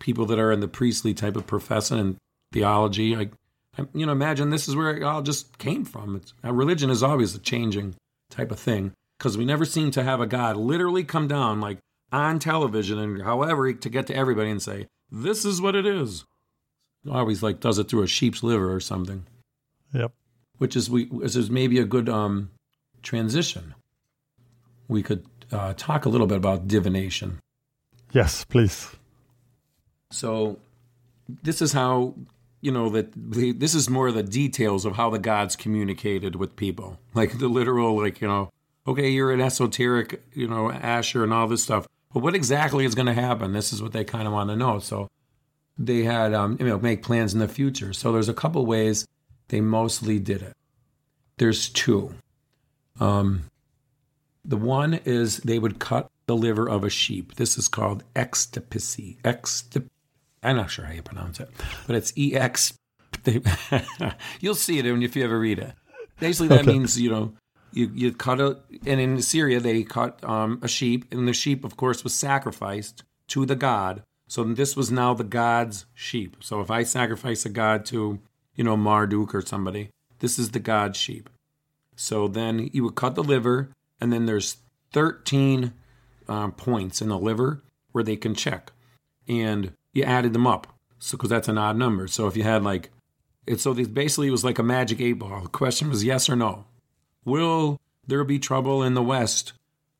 people 0.00 0.26
that 0.26 0.38
are 0.38 0.52
in 0.52 0.60
the 0.60 0.68
priestly 0.68 1.14
type 1.14 1.36
of 1.36 1.46
profession 1.46 1.98
and 1.98 2.16
theology. 2.52 3.16
I, 3.16 3.30
I 3.78 3.86
you 3.94 4.06
know, 4.06 4.12
imagine 4.12 4.50
this 4.50 4.68
is 4.68 4.76
where 4.76 4.96
it 4.96 5.02
all 5.02 5.22
just 5.22 5.58
came 5.58 5.84
from. 5.84 6.16
It's, 6.16 6.32
religion 6.42 6.90
is 6.90 7.02
always 7.02 7.34
a 7.34 7.38
changing 7.38 7.94
type 8.30 8.50
of 8.50 8.58
thing 8.58 8.92
because 9.18 9.38
we 9.38 9.44
never 9.44 9.64
seem 9.64 9.90
to 9.92 10.02
have 10.02 10.20
a 10.20 10.26
God 10.26 10.56
literally 10.56 11.04
come 11.04 11.28
down 11.28 11.60
like 11.60 11.78
on 12.10 12.38
television 12.38 12.98
and 12.98 13.22
however 13.22 13.72
to 13.72 13.88
get 13.88 14.06
to 14.08 14.16
everybody 14.16 14.50
and 14.50 14.62
say, 14.62 14.86
this 15.10 15.44
is 15.44 15.60
what 15.60 15.74
it 15.74 15.86
is 15.86 16.24
always 17.10 17.42
like 17.42 17.60
does 17.60 17.78
it 17.78 17.88
through 17.88 18.02
a 18.02 18.06
sheep's 18.06 18.42
liver 18.42 18.72
or 18.72 18.80
something. 18.80 19.26
Yep. 19.92 20.12
Which 20.58 20.76
is 20.76 20.88
we 20.88 21.06
which 21.06 21.36
is 21.36 21.50
maybe 21.50 21.78
a 21.78 21.84
good 21.84 22.08
um, 22.08 22.50
transition. 23.02 23.74
We 24.88 25.02
could 25.02 25.26
uh, 25.52 25.74
talk 25.76 26.04
a 26.04 26.08
little 26.08 26.26
bit 26.26 26.36
about 26.36 26.66
divination. 26.66 27.40
Yes, 28.12 28.44
please. 28.44 28.88
So, 30.10 30.58
this 31.42 31.62
is 31.62 31.72
how 31.72 32.14
you 32.60 32.70
know 32.70 32.88
that 32.90 33.12
the, 33.14 33.52
this 33.52 33.74
is 33.74 33.88
more 33.88 34.12
the 34.12 34.22
details 34.22 34.84
of 34.84 34.96
how 34.96 35.10
the 35.10 35.18
gods 35.18 35.56
communicated 35.56 36.36
with 36.36 36.56
people, 36.56 36.98
like 37.14 37.38
the 37.38 37.48
literal, 37.48 38.00
like 38.00 38.20
you 38.20 38.28
know, 38.28 38.50
okay, 38.86 39.08
you're 39.08 39.32
an 39.32 39.40
esoteric, 39.40 40.22
you 40.32 40.48
know, 40.48 40.70
Ashur 40.70 41.24
and 41.24 41.32
all 41.32 41.48
this 41.48 41.62
stuff. 41.62 41.86
But 42.12 42.22
what 42.22 42.34
exactly 42.34 42.84
is 42.84 42.94
going 42.94 43.06
to 43.06 43.14
happen? 43.14 43.52
This 43.52 43.72
is 43.72 43.82
what 43.82 43.92
they 43.92 44.04
kind 44.04 44.26
of 44.26 44.34
want 44.34 44.50
to 44.50 44.56
know. 44.56 44.78
So 44.78 45.08
they 45.78 46.02
had 46.02 46.34
um, 46.34 46.56
you 46.60 46.66
know 46.66 46.78
make 46.78 47.02
plans 47.02 47.32
in 47.32 47.40
the 47.40 47.48
future. 47.48 47.92
So 47.92 48.12
there's 48.12 48.28
a 48.28 48.34
couple 48.34 48.64
ways 48.66 49.06
they 49.48 49.60
mostly 49.60 50.18
did 50.18 50.42
it. 50.42 50.54
There's 51.38 51.68
two. 51.68 52.14
Um, 53.00 53.44
the 54.44 54.56
one 54.56 54.94
is 55.04 55.38
they 55.38 55.58
would 55.58 55.78
cut 55.78 56.10
the 56.26 56.36
liver 56.36 56.68
of 56.68 56.84
a 56.84 56.90
sheep. 56.90 57.36
This 57.36 57.58
is 57.58 57.68
called 57.68 58.04
extispicy. 58.14 59.20
Extip- 59.22 59.88
I'm 60.42 60.56
not 60.56 60.70
sure 60.70 60.84
how 60.84 60.92
you 60.92 61.02
pronounce 61.02 61.40
it, 61.40 61.50
but 61.86 61.96
it's 61.96 62.12
E 62.16 62.34
X. 62.34 62.78
You'll 64.40 64.54
see 64.54 64.78
it 64.78 64.86
if 64.86 65.16
you 65.16 65.24
ever 65.24 65.38
read 65.38 65.58
it. 65.58 65.72
Basically, 66.18 66.48
that 66.48 66.60
okay. 66.60 66.72
means 66.72 67.00
you 67.00 67.10
know 67.10 67.32
you 67.72 67.90
you 67.94 68.12
cut 68.12 68.40
a 68.40 68.58
and 68.86 69.00
in 69.00 69.22
Syria 69.22 69.60
they 69.60 69.82
cut 69.82 70.22
um, 70.24 70.58
a 70.62 70.68
sheep, 70.68 71.12
and 71.12 71.28
the 71.28 71.32
sheep, 71.32 71.64
of 71.64 71.76
course, 71.76 72.02
was 72.02 72.14
sacrificed 72.14 73.04
to 73.28 73.46
the 73.46 73.56
god 73.56 74.02
so 74.32 74.44
this 74.44 74.74
was 74.74 74.90
now 74.90 75.12
the 75.12 75.24
god's 75.24 75.84
sheep. 75.92 76.38
So 76.40 76.62
if 76.62 76.70
I 76.70 76.84
sacrifice 76.84 77.44
a 77.44 77.50
god 77.50 77.84
to, 77.86 78.18
you 78.54 78.64
know, 78.64 78.78
Marduk 78.78 79.34
or 79.34 79.42
somebody, 79.42 79.90
this 80.20 80.38
is 80.38 80.52
the 80.52 80.58
god's 80.58 80.96
sheep. 80.96 81.28
So 81.96 82.28
then 82.28 82.70
you 82.72 82.82
would 82.84 82.94
cut 82.94 83.14
the 83.14 83.22
liver, 83.22 83.68
and 84.02 84.12
then 84.12 84.26
there's 84.26 84.56
13 84.94 85.72
uh, 86.28 86.48
points 86.48 87.00
in 87.00 87.08
the 87.08 87.18
liver 87.18 87.62
where 87.92 88.02
they 88.02 88.16
can 88.16 88.34
check, 88.34 88.72
and 89.28 89.74
you 89.92 90.02
added 90.02 90.32
them 90.32 90.46
up. 90.46 90.66
So 90.98 91.16
because 91.16 91.30
that's 91.30 91.46
an 91.46 91.56
odd 91.56 91.76
number. 91.76 92.08
So 92.08 92.26
if 92.26 92.36
you 92.36 92.42
had 92.42 92.64
like, 92.64 92.90
it 93.46 93.60
so 93.60 93.72
these 93.72 93.86
basically 93.86 94.26
it 94.26 94.32
was 94.32 94.44
like 94.44 94.58
a 94.58 94.64
magic 94.64 95.00
eight 95.00 95.14
ball. 95.14 95.42
The 95.42 95.48
question 95.48 95.88
was 95.88 96.02
yes 96.02 96.28
or 96.28 96.34
no. 96.34 96.64
Will 97.24 97.80
there 98.04 98.24
be 98.24 98.40
trouble 98.40 98.82
in 98.82 98.94
the 98.94 99.02
west? 99.02 99.52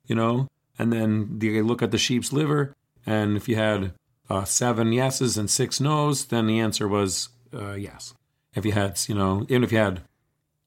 You 0.05 0.17
know, 0.17 0.49
and 0.77 0.93
then 0.93 1.39
they 1.39 1.63
look 1.63 1.81
at 1.81 1.93
the 1.93 1.99
sheep's 1.99 2.33
liver, 2.33 2.75
and 3.07 3.37
if 3.37 3.49
you 3.49 3.55
had 3.55 3.93
uh, 4.29 4.43
seven 4.43 4.93
yeses 4.93 5.39
and 5.39 5.49
six 5.49 5.81
nos, 5.81 6.25
then 6.25 6.49
the 6.49 6.59
answer 6.59 6.89
was 6.89 7.29
uh, 7.55 7.75
yes. 7.75 8.15
If 8.57 8.67
you 8.67 8.73
had, 8.73 9.01
you 9.09 9.15
know, 9.15 9.47
even 9.49 9.63
if 9.63 9.71
you 9.71 9.79
had 9.79 10.03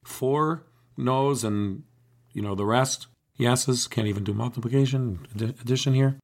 four 0.05 0.63
nos 0.95 1.43
and, 1.43 1.83
you 2.31 2.41
know, 2.41 2.55
the 2.55 2.65
rest 2.65 3.07
yeses, 3.37 3.87
can't 3.87 4.07
even 4.07 4.23
do 4.23 4.33
multiplication, 4.33 5.27
addition 5.35 5.93
here, 5.93 6.17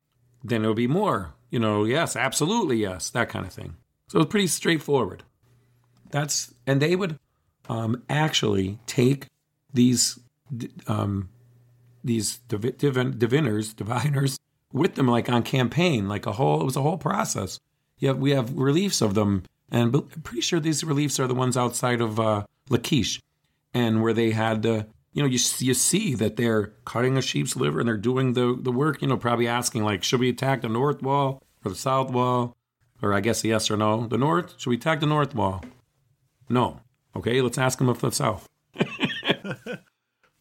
then 0.44 0.64
it 0.64 0.68
would 0.68 0.78
be 0.78 0.88
more, 0.88 1.34
you 1.50 1.60
know, 1.60 1.84
yes, 1.84 2.16
absolutely 2.16 2.78
yes, 2.78 3.10
that 3.10 3.30
kind 3.30 3.46
of 3.46 3.54
thing. 3.54 3.76
So 4.08 4.20
it's 4.20 4.32
pretty 4.32 4.48
straightforward. 4.48 5.24
That's, 6.10 6.54
and 6.68 6.82
they 6.82 6.96
would 6.96 7.18
um, 7.70 8.04
actually 8.10 8.80
take 8.86 9.28
these, 9.74 10.20
um, 10.88 11.30
these 12.04 12.40
div- 12.48 12.78
diviners, 12.78 13.74
diviners, 13.74 14.38
with 14.74 14.96
them 14.96 15.08
like 15.08 15.30
on 15.30 15.44
campaign, 15.44 16.08
like 16.08 16.26
a 16.26 16.32
whole. 16.32 16.62
It 16.62 16.66
was 16.66 16.78
a 16.78 16.82
whole 16.82 16.98
process. 16.98 17.60
Yeah, 18.00 18.14
we 18.14 18.32
have 18.32 18.54
reliefs 18.54 19.02
of 19.02 19.14
them, 19.14 19.44
and 19.70 19.94
I'm 19.94 20.02
pretty 20.24 20.42
sure 20.42 20.60
these 20.60 20.84
reliefs 20.84 21.20
are 21.20 21.28
the 21.28 21.36
ones 21.36 21.58
outside 21.58 22.02
of 22.02 22.20
uh, 22.20 22.46
Lachish, 22.70 23.22
and 23.74 24.02
where 24.02 24.14
they 24.14 24.32
had. 24.32 24.66
Uh, 24.66 24.84
you 25.14 25.22
know, 25.22 25.28
you 25.28 25.40
you 25.60 25.74
see 25.74 26.16
that 26.16 26.38
they're 26.38 26.74
cutting 26.86 27.18
a 27.18 27.22
sheep's 27.22 27.56
liver 27.56 27.80
and 27.80 27.88
they're 27.88 27.98
doing 27.98 28.34
the 28.34 28.58
the 28.60 28.72
work. 28.72 29.02
You 29.02 29.08
know, 29.08 29.18
probably 29.18 29.48
asking 29.48 29.84
like, 29.84 30.04
should 30.04 30.20
we 30.20 30.30
attack 30.30 30.62
the 30.62 30.70
north 30.70 31.02
wall 31.02 31.42
or 31.66 31.72
the 31.72 31.78
south 31.78 32.12
wall, 32.12 32.56
or 33.02 33.14
I 33.14 33.20
guess 33.20 33.44
yes 33.44 33.70
or 33.70 33.78
no. 33.78 34.08
The 34.08 34.18
north? 34.18 34.56
Should 34.58 34.70
we 34.70 34.78
attack 34.78 35.00
the 35.00 35.06
north 35.06 35.36
wall? 35.36 35.64
No. 36.50 36.80
Okay, 37.16 37.42
let's 37.42 37.58
ask 37.58 37.78
them 37.78 37.90
if 37.90 38.00
the 38.00 38.12
south. 38.12 38.48
yeah, 38.76 39.56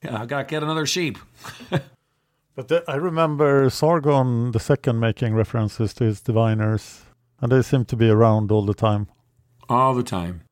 I 0.10 0.26
gotta 0.26 0.44
get 0.44 0.62
another 0.62 0.86
sheep. 0.86 1.18
But 2.56 2.68
the, 2.68 2.84
I 2.86 2.96
remember 2.96 3.70
Sargon 3.70 4.50
the 4.50 4.60
second 4.60 4.98
making 5.00 5.34
references 5.34 5.94
to 5.94 6.04
his 6.04 6.20
diviners, 6.20 7.04
and 7.40 7.50
they 7.50 7.62
seem 7.62 7.86
to 7.86 7.96
be 7.96 8.10
around 8.10 8.50
all 8.52 8.66
the 8.66 8.74
time. 8.74 9.06
All 9.68 9.94
the 9.94 10.02
time. 10.02 10.42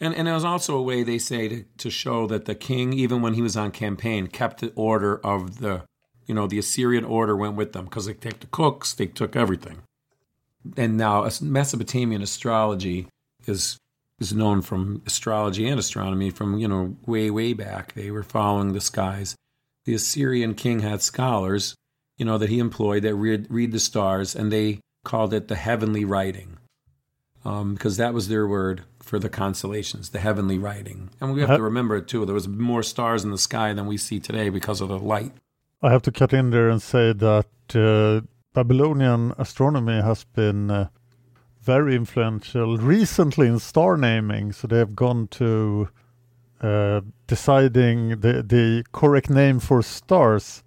And 0.00 0.14
and 0.14 0.28
it 0.28 0.32
was 0.32 0.44
also 0.44 0.76
a 0.76 0.82
way 0.82 1.02
they 1.02 1.18
say 1.18 1.48
to, 1.48 1.64
to 1.78 1.90
show 1.90 2.26
that 2.26 2.44
the 2.44 2.54
king, 2.54 2.92
even 2.92 3.22
when 3.22 3.34
he 3.34 3.42
was 3.42 3.56
on 3.56 3.70
campaign, 3.70 4.26
kept 4.26 4.60
the 4.60 4.72
order 4.74 5.18
of 5.24 5.60
the, 5.60 5.82
you 6.26 6.34
know, 6.34 6.46
the 6.46 6.58
Assyrian 6.58 7.04
order 7.04 7.36
went 7.36 7.56
with 7.56 7.72
them 7.72 7.86
because 7.86 8.06
they 8.06 8.14
took 8.14 8.40
the 8.40 8.46
cooks, 8.48 8.92
they 8.92 9.06
took 9.06 9.36
everything. 9.36 9.82
And 10.76 10.96
now 10.96 11.28
Mesopotamian 11.40 12.22
astrology 12.22 13.08
is 13.46 13.78
is 14.18 14.32
known 14.32 14.62
from 14.62 15.02
astrology 15.06 15.68
and 15.68 15.78
astronomy 15.78 16.30
from 16.30 16.58
you 16.58 16.68
know 16.68 16.96
way 17.06 17.30
way 17.30 17.52
back. 17.52 17.94
They 17.94 18.10
were 18.10 18.22
following 18.22 18.72
the 18.72 18.80
skies 18.80 19.36
the 19.86 19.94
Assyrian 19.94 20.54
king 20.54 20.80
had 20.80 21.00
scholars, 21.00 21.74
you 22.18 22.26
know, 22.26 22.36
that 22.38 22.50
he 22.50 22.58
employed 22.58 23.04
that 23.04 23.14
read, 23.14 23.46
read 23.48 23.72
the 23.72 23.78
stars, 23.78 24.34
and 24.34 24.52
they 24.52 24.80
called 25.04 25.32
it 25.32 25.48
the 25.48 25.54
heavenly 25.54 26.04
writing. 26.04 26.58
Because 27.74 27.96
that 27.96 28.12
was 28.12 28.28
their 28.28 28.46
word 28.46 28.82
for 29.00 29.18
the 29.18 29.28
constellations, 29.28 30.10
the 30.10 30.18
heavenly 30.18 30.58
writing. 30.58 31.10
And 31.20 31.32
we 31.32 31.40
have 31.40 31.50
Uh-huh. 31.50 31.58
to 31.58 31.62
remember 31.62 31.96
it 31.96 32.08
too, 32.08 32.24
there 32.26 32.34
was 32.34 32.48
more 32.48 32.82
stars 32.82 33.22
in 33.24 33.30
the 33.30 33.38
sky 33.38 33.72
than 33.72 33.86
we 33.86 33.96
see 33.96 34.18
today 34.18 34.48
because 34.50 34.80
of 34.80 34.88
the 34.88 34.98
light. 34.98 35.32
I 35.82 35.90
have 35.90 36.02
to 36.02 36.10
cut 36.10 36.32
in 36.32 36.50
there 36.50 36.68
and 36.68 36.82
say 36.82 37.12
that 37.12 37.46
uh, 37.74 38.26
Babylonian 38.52 39.32
astronomy 39.38 40.00
has 40.02 40.24
been 40.24 40.70
uh, 40.70 40.88
very 41.62 41.94
influential 41.94 42.78
recently 42.78 43.46
in 43.46 43.58
star 43.60 43.96
naming. 43.96 44.52
So 44.52 44.66
they 44.66 44.78
have 44.78 44.96
gone 44.96 45.28
to 45.38 45.88
uh, 46.62 47.00
deciding 47.28 48.20
the, 48.20 48.42
the 48.42 48.84
correct 48.92 49.30
name 49.30 49.60
for 49.60 49.82
stars, 49.82 50.64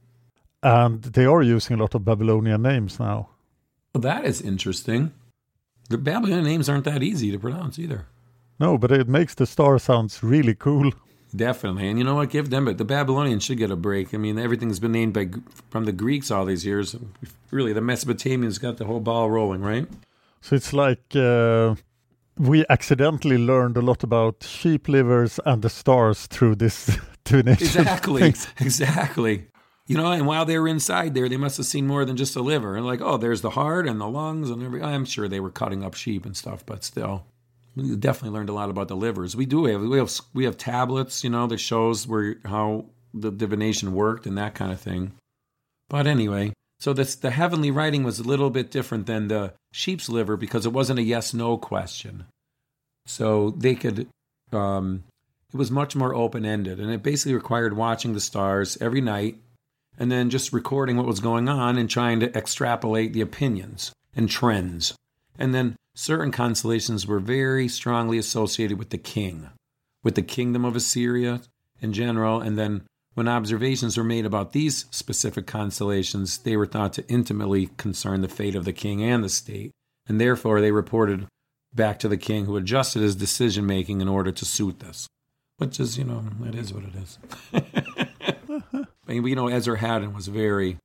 and 0.64 1.02
they 1.02 1.26
are 1.26 1.42
using 1.42 1.78
a 1.78 1.82
lot 1.82 1.96
of 1.96 2.06
Babylonian 2.06 2.62
names 2.62 3.00
now. 3.00 3.30
Well, 3.94 4.02
that 4.02 4.24
is 4.24 4.40
interesting. 4.42 5.12
The 5.90 5.98
Babylonian 5.98 6.46
names 6.46 6.70
aren't 6.70 6.86
that 6.86 7.04
easy 7.04 7.32
to 7.32 7.40
pronounce 7.40 7.80
either. 7.80 8.06
No, 8.60 8.78
but 8.78 8.92
it 8.92 9.08
makes 9.08 9.34
the 9.36 9.46
star 9.46 9.80
sounds 9.80 10.24
really 10.24 10.56
cool. 10.56 10.92
Definitely, 11.36 11.88
and 11.88 12.00
you 12.00 12.04
know 12.04 12.16
what? 12.16 12.30
Give 12.30 12.50
them, 12.50 12.66
but 12.66 12.78
the 12.78 12.86
Babylonians 12.86 13.44
should 13.44 13.60
get 13.60 13.70
a 13.70 13.76
break. 13.76 14.14
I 14.14 14.18
mean, 14.18 14.40
everything's 14.40 14.80
been 14.80 14.92
named 14.92 15.14
by 15.14 15.30
from 15.70 15.86
the 15.86 15.92
Greeks 15.92 16.32
all 16.32 16.46
these 16.46 16.66
years. 16.66 16.96
Really, 17.52 17.72
the 17.72 17.82
Mesopotamians 17.82 18.60
got 18.60 18.78
the 18.78 18.86
whole 18.86 19.00
ball 19.00 19.30
rolling, 19.30 19.62
right? 19.62 19.88
So 20.42 20.56
it's 20.56 20.74
like 20.74 21.16
uh, 21.16 21.76
we 22.38 22.66
accidentally 22.70 23.38
learned 23.38 23.78
a 23.78 23.82
lot 23.82 24.04
about 24.04 24.44
sheep 24.44 24.88
livers 24.88 25.40
and 25.46 25.62
the 25.62 25.70
stars 25.70 26.28
through 26.28 26.56
this. 26.56 26.98
Exactly, 27.32 28.24
exactly. 28.60 29.46
You 29.90 29.98
know, 29.98 30.12
and 30.12 30.28
while 30.28 30.46
they 30.46 30.60
were 30.60 30.68
inside 30.68 31.16
there, 31.16 31.28
they 31.28 31.36
must 31.36 31.58
have 31.58 31.66
seen 31.66 31.88
more 31.88 32.06
than 32.06 32.16
just 32.16 32.36
a 32.36 32.44
liver. 32.44 32.76
And 32.76 32.86
like, 32.86 33.02
oh, 33.02 33.18
there's 33.18 33.42
the 33.42 33.50
heart 33.50 33.88
and 33.88 34.00
the 34.00 34.08
lungs 34.08 34.52
and 34.52 34.62
every. 34.62 34.84
I'm 34.84 35.04
sure 35.04 35.28
they 35.28 35.40
were 35.40 35.50
cutting 35.50 35.84
up 35.84 35.96
sheep 35.96 36.28
and 36.28 36.38
stuff, 36.38 36.64
but 36.64 36.84
still, 36.84 37.26
we 37.76 37.96
definitely 37.96 38.38
learned 38.38 38.50
a 38.50 38.54
lot 38.54 38.70
about 38.70 38.88
the 38.88 38.96
livers. 38.96 39.36
We 39.36 39.48
do 39.48 39.66
have 39.66 39.82
we 39.82 39.98
have 39.98 40.12
we 40.36 40.46
have 40.46 40.58
tablets, 40.58 41.24
you 41.24 41.32
know, 41.32 41.48
that 41.48 41.58
shows 41.58 42.08
where 42.08 42.36
how 42.46 42.86
the 43.16 43.32
divination 43.32 43.96
worked 43.96 44.28
and 44.28 44.38
that 44.38 44.54
kind 44.54 44.72
of 44.72 44.80
thing. 44.80 45.14
But 45.90 46.06
anyway, 46.06 46.54
so 46.80 46.94
this 46.94 47.16
the 47.16 47.32
heavenly 47.32 47.72
writing 47.72 48.04
was 48.04 48.20
a 48.20 48.24
little 48.24 48.52
bit 48.52 48.70
different 48.70 49.08
than 49.08 49.28
the 49.28 49.54
sheep's 49.72 50.08
liver 50.08 50.38
because 50.38 50.68
it 50.68 50.74
wasn't 50.74 51.00
a 51.00 51.04
yes 51.04 51.34
no 51.34 51.58
question. 51.58 52.26
So 53.08 53.56
they 53.58 53.74
could 53.74 54.08
um, 54.52 55.04
it 55.52 55.58
was 55.58 55.72
much 55.72 55.96
more 55.96 56.14
open 56.14 56.46
ended, 56.46 56.80
and 56.80 56.92
it 56.92 57.02
basically 57.02 57.34
required 57.34 57.76
watching 57.76 58.14
the 58.14 58.20
stars 58.20 58.78
every 58.80 59.02
night 59.02 59.40
and 60.00 60.10
then 60.10 60.30
just 60.30 60.54
recording 60.54 60.96
what 60.96 61.06
was 61.06 61.20
going 61.20 61.50
on 61.50 61.78
and 61.78 61.90
trying 61.90 62.22
to 62.22 62.36
extrapolate 62.36 63.12
the 63.12 63.22
opinions 63.22 63.92
and 64.16 64.30
trends. 64.30 64.96
And 65.38 65.54
then 65.54 65.76
certain 65.94 66.32
constellations 66.32 67.06
were 67.06 67.20
very 67.20 67.68
strongly 67.68 68.18
associated 68.18 68.80
with 68.80 68.90
the 68.90 68.98
king, 68.98 69.50
with 70.02 70.16
the 70.16 70.22
kingdom 70.22 70.64
of 70.64 70.76
Assyria 70.76 71.42
in 71.82 71.92
general. 71.92 72.40
And 72.40 72.58
then 72.58 72.88
when 73.14 73.28
observations 73.28 73.98
were 73.98 74.04
made 74.04 74.26
about 74.26 74.54
these 74.54 74.86
specific 74.92 75.46
constellations, 75.46 76.38
they 76.38 76.56
were 76.56 76.66
thought 76.66 76.94
to 76.94 77.08
intimately 77.10 77.68
concern 77.76 78.22
the 78.22 78.30
fate 78.30 78.56
of 78.56 78.64
the 78.64 78.74
king 78.74 79.04
and 79.04 79.24
the 79.24 79.30
state. 79.30 79.72
And 80.08 80.20
therefore, 80.20 80.62
they 80.62 80.72
reported 80.72 81.28
back 81.74 82.00
to 82.00 82.08
the 82.08 82.18
king 82.18 82.46
who 82.46 82.56
adjusted 82.58 83.02
his 83.02 83.16
decision 83.16 83.66
making 83.66 84.02
in 84.02 84.08
order 84.08 84.32
to 84.32 84.46
suit 84.46 84.80
this. 84.80 85.08
Which 85.58 85.80
is, 85.80 85.98
you 85.98 86.06
know, 86.06 86.24
it 86.48 86.56
is 86.56 86.74
what 86.74 86.84
it 86.86 86.96
is. 86.96 87.18
I 89.10 89.14
mean, 89.14 89.26
you 89.26 89.36
know, 89.36 89.46
Esarhaddon 89.46 90.14
was 90.14 90.28
very 90.28 90.78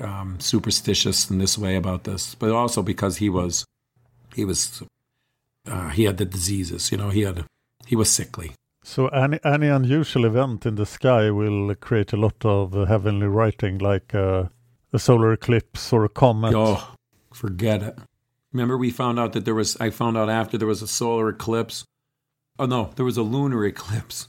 um, 0.00 0.38
superstitious 0.38 1.30
in 1.30 1.38
this 1.38 1.56
way 1.56 1.74
about 1.74 2.04
this, 2.04 2.34
but 2.34 2.50
also 2.50 2.82
because 2.82 3.16
he 3.16 3.30
was, 3.30 3.64
he 4.34 4.44
was, 4.44 4.82
uh, 5.66 5.88
he 5.88 6.04
had 6.04 6.18
the 6.18 6.26
diseases. 6.26 6.92
You 6.92 6.98
know, 6.98 7.08
he 7.08 7.22
had, 7.22 7.46
he 7.86 7.96
was 7.96 8.10
sickly. 8.10 8.52
So 8.84 9.08
any 9.08 9.40
any 9.44 9.66
unusual 9.66 10.26
event 10.26 10.64
in 10.64 10.76
the 10.76 10.86
sky 10.86 11.30
will 11.32 11.74
create 11.74 12.12
a 12.12 12.16
lot 12.16 12.44
of 12.44 12.72
heavenly 12.86 13.26
writing, 13.26 13.78
like 13.78 14.14
uh, 14.14 14.44
a 14.92 14.98
solar 15.00 15.32
eclipse 15.32 15.92
or 15.92 16.04
a 16.04 16.08
comet. 16.08 16.54
Oh, 16.54 16.94
forget 17.32 17.82
it. 17.82 17.98
Remember, 18.52 18.78
we 18.78 18.90
found 18.90 19.18
out 19.18 19.32
that 19.32 19.44
there 19.44 19.56
was. 19.56 19.76
I 19.80 19.90
found 19.90 20.16
out 20.16 20.30
after 20.30 20.56
there 20.56 20.68
was 20.68 20.82
a 20.82 20.86
solar 20.86 21.30
eclipse. 21.30 21.84
Oh 22.60 22.66
no, 22.66 22.92
there 22.94 23.04
was 23.04 23.16
a 23.16 23.22
lunar 23.22 23.64
eclipse 23.64 24.28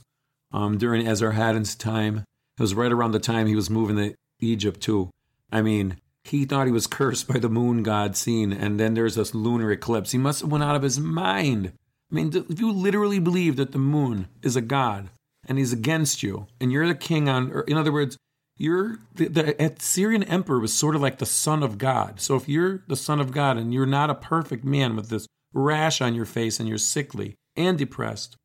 um, 0.50 0.76
during 0.76 1.06
Esarhaddon's 1.06 1.76
time. 1.76 2.24
It 2.58 2.62
was 2.62 2.74
right 2.74 2.90
around 2.90 3.12
the 3.12 3.20
time 3.20 3.46
he 3.46 3.54
was 3.54 3.70
moving 3.70 3.96
to 3.96 4.14
Egypt 4.40 4.80
too. 4.80 5.10
I 5.52 5.62
mean, 5.62 5.98
he 6.24 6.44
thought 6.44 6.66
he 6.66 6.72
was 6.72 6.88
cursed 6.88 7.28
by 7.28 7.38
the 7.38 7.48
moon 7.48 7.82
god 7.82 8.16
Sin, 8.16 8.52
and 8.52 8.80
then 8.80 8.94
there's 8.94 9.14
this 9.14 9.34
lunar 9.34 9.70
eclipse. 9.70 10.10
He 10.10 10.18
must 10.18 10.40
have 10.40 10.50
went 10.50 10.64
out 10.64 10.76
of 10.76 10.82
his 10.82 10.98
mind. 10.98 11.72
I 12.10 12.14
mean, 12.14 12.32
if 12.34 12.58
you 12.58 12.72
literally 12.72 13.20
believe 13.20 13.56
that 13.56 13.72
the 13.72 13.78
moon 13.78 14.28
is 14.42 14.56
a 14.56 14.60
god 14.60 15.08
and 15.46 15.56
he's 15.56 15.72
against 15.72 16.22
you, 16.22 16.46
and 16.60 16.72
you're 16.72 16.88
the 16.88 16.94
king 16.94 17.28
on, 17.28 17.62
in 17.68 17.76
other 17.76 17.92
words, 17.92 18.16
you're 18.56 18.98
the, 19.14 19.28
the 19.28 19.74
Syrian 19.78 20.24
emperor 20.24 20.58
was 20.58 20.72
sort 20.72 20.96
of 20.96 21.00
like 21.00 21.18
the 21.18 21.26
son 21.26 21.62
of 21.62 21.78
God. 21.78 22.20
So 22.20 22.34
if 22.34 22.48
you're 22.48 22.82
the 22.88 22.96
son 22.96 23.20
of 23.20 23.30
God 23.30 23.56
and 23.56 23.72
you're 23.72 23.86
not 23.86 24.10
a 24.10 24.14
perfect 24.16 24.64
man 24.64 24.96
with 24.96 25.10
this 25.10 25.28
rash 25.54 26.00
on 26.00 26.14
your 26.14 26.24
face 26.24 26.58
and 26.58 26.68
you're 26.68 26.76
sickly 26.76 27.36
and 27.54 27.78
depressed, 27.78 28.36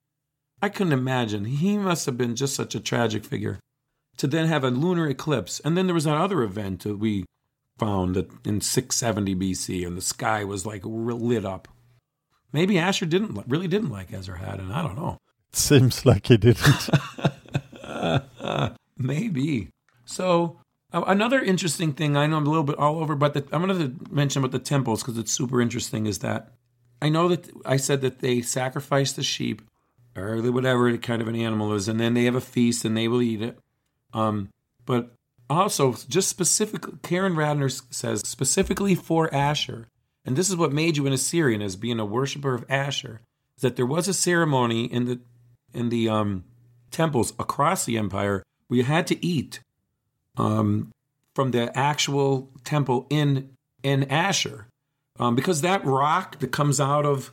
I 0.61 0.69
couldn't 0.69 0.93
imagine. 0.93 1.45
He 1.45 1.77
must 1.77 2.05
have 2.05 2.17
been 2.17 2.35
just 2.35 2.55
such 2.55 2.75
a 2.75 2.79
tragic 2.79 3.25
figure 3.25 3.59
to 4.17 4.27
then 4.27 4.47
have 4.47 4.63
a 4.63 4.69
lunar 4.69 5.07
eclipse. 5.07 5.59
And 5.61 5.77
then 5.77 5.87
there 5.87 5.93
was 5.93 6.03
that 6.05 6.17
other 6.17 6.43
event 6.43 6.83
that 6.83 6.97
we 6.97 7.25
found 7.77 8.15
that 8.15 8.29
in 8.45 8.61
670 8.61 9.35
BC, 9.35 9.85
and 9.85 9.97
the 9.97 10.01
sky 10.01 10.43
was 10.43 10.65
like 10.65 10.81
lit 10.85 11.45
up. 11.45 11.67
Maybe 12.51 12.77
Ashur 12.77 13.05
didn't 13.05 13.43
really 13.47 13.67
didn't 13.67 13.89
like 13.89 14.11
Esarhaddon. 14.11 14.71
I 14.71 14.83
don't 14.83 14.95
know. 14.95 15.17
Seems 15.51 16.05
like 16.05 16.27
he 16.27 16.37
didn't. 16.37 16.89
Maybe. 18.97 19.69
So 20.05 20.57
another 20.91 21.41
interesting 21.41 21.93
thing 21.93 22.15
I 22.15 22.27
know 22.27 22.37
I'm 22.37 22.45
a 22.45 22.49
little 22.49 22.63
bit 22.63 22.77
all 22.77 22.99
over, 22.99 23.15
but 23.15 23.33
the, 23.33 23.45
I'm 23.51 23.65
going 23.65 23.79
to 23.79 24.13
mention 24.13 24.39
about 24.43 24.51
the 24.51 24.59
temples 24.59 25.01
because 25.01 25.17
it's 25.17 25.31
super 25.31 25.61
interesting. 25.61 26.05
Is 26.05 26.19
that 26.19 26.53
I 27.01 27.09
know 27.09 27.27
that 27.27 27.49
I 27.65 27.77
said 27.77 28.01
that 28.01 28.19
they 28.19 28.41
sacrifice 28.41 29.11
the 29.13 29.23
sheep 29.23 29.61
or 30.15 30.41
the- 30.41 30.51
whatever 30.51 30.95
kind 30.97 31.21
of 31.21 31.27
an 31.27 31.35
animal 31.35 31.73
is, 31.73 31.87
and 31.87 31.99
then 31.99 32.13
they 32.13 32.25
have 32.25 32.35
a 32.35 32.41
feast 32.41 32.85
and 32.85 32.95
they 32.95 33.07
will 33.07 33.21
eat 33.21 33.41
it. 33.41 33.57
Um, 34.13 34.49
but 34.85 35.13
also, 35.49 35.93
just 36.07 36.29
specifically, 36.29 36.93
Karen 37.03 37.33
Radner 37.33 37.81
says 37.93 38.21
specifically 38.25 38.95
for 38.95 39.33
Ashur, 39.33 39.87
and 40.25 40.35
this 40.35 40.49
is 40.49 40.55
what 40.55 40.71
made 40.71 40.97
you 40.97 41.05
an 41.05 41.13
Assyrian 41.13 41.61
as 41.61 41.75
being 41.75 41.99
a 41.99 42.05
worshiper 42.05 42.53
of 42.53 42.65
Ashur, 42.69 43.21
is 43.57 43.61
that 43.61 43.75
there 43.75 43.85
was 43.85 44.07
a 44.07 44.13
ceremony 44.13 44.85
in 44.85 45.05
the 45.05 45.19
in 45.73 45.89
the 45.89 46.07
um, 46.09 46.43
temples 46.91 47.33
across 47.39 47.85
the 47.85 47.97
empire 47.97 48.43
where 48.67 48.77
you 48.77 48.83
had 48.83 49.07
to 49.07 49.25
eat 49.25 49.59
um, 50.37 50.91
from 51.35 51.51
the 51.51 51.75
actual 51.77 52.49
temple 52.63 53.07
in 53.09 53.49
in 53.83 54.05
Ashur, 54.05 54.67
um, 55.19 55.35
because 55.35 55.61
that 55.61 55.85
rock 55.85 56.39
that 56.39 56.51
comes 56.51 56.79
out 56.79 57.05
of 57.05 57.31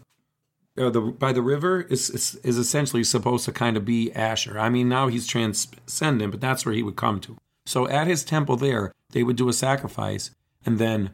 uh, 0.78 0.90
the 0.90 1.00
by 1.00 1.32
the 1.32 1.42
river 1.42 1.82
is, 1.82 2.10
is 2.10 2.36
is 2.36 2.58
essentially 2.58 3.04
supposed 3.04 3.44
to 3.44 3.52
kind 3.52 3.76
of 3.76 3.84
be 3.84 4.12
Ashur. 4.12 4.58
I 4.58 4.68
mean, 4.68 4.88
now 4.88 5.08
he's 5.08 5.26
transcendent, 5.26 6.30
but 6.30 6.40
that's 6.40 6.64
where 6.64 6.74
he 6.74 6.82
would 6.82 6.96
come 6.96 7.20
to. 7.20 7.36
So 7.66 7.88
at 7.88 8.06
his 8.06 8.24
temple 8.24 8.56
there, 8.56 8.92
they 9.10 9.22
would 9.22 9.36
do 9.36 9.48
a 9.48 9.52
sacrifice, 9.52 10.30
and 10.64 10.78
then 10.78 11.10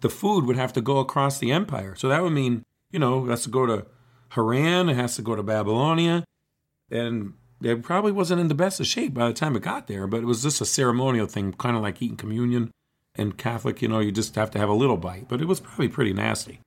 the 0.00 0.08
food 0.08 0.46
would 0.46 0.56
have 0.56 0.72
to 0.74 0.80
go 0.80 0.98
across 0.98 1.38
the 1.38 1.52
empire. 1.52 1.94
So 1.96 2.08
that 2.08 2.22
would 2.22 2.32
mean, 2.32 2.64
you 2.90 2.98
know, 2.98 3.26
it 3.26 3.30
has 3.30 3.44
to 3.44 3.50
go 3.50 3.66
to 3.66 3.86
Haran, 4.30 4.88
it 4.88 4.96
has 4.96 5.16
to 5.16 5.22
go 5.22 5.34
to 5.36 5.42
Babylonia, 5.42 6.24
and 6.90 7.34
it 7.62 7.82
probably 7.82 8.12
wasn't 8.12 8.40
in 8.40 8.48
the 8.48 8.54
best 8.54 8.80
of 8.80 8.86
shape 8.86 9.14
by 9.14 9.28
the 9.28 9.34
time 9.34 9.56
it 9.56 9.62
got 9.62 9.86
there. 9.86 10.06
But 10.06 10.22
it 10.22 10.26
was 10.26 10.42
just 10.42 10.60
a 10.60 10.66
ceremonial 10.66 11.26
thing, 11.26 11.52
kind 11.52 11.76
of 11.76 11.82
like 11.82 12.02
eating 12.02 12.16
communion. 12.16 12.70
And 13.14 13.36
Catholic, 13.36 13.82
you 13.82 13.88
know, 13.88 14.00
you 14.00 14.10
just 14.10 14.34
have 14.36 14.50
to 14.52 14.58
have 14.58 14.70
a 14.70 14.74
little 14.74 14.96
bite, 14.96 15.28
but 15.28 15.40
it 15.40 15.46
was 15.46 15.60
probably 15.60 15.88
pretty 15.88 16.12
nasty. 16.12 16.60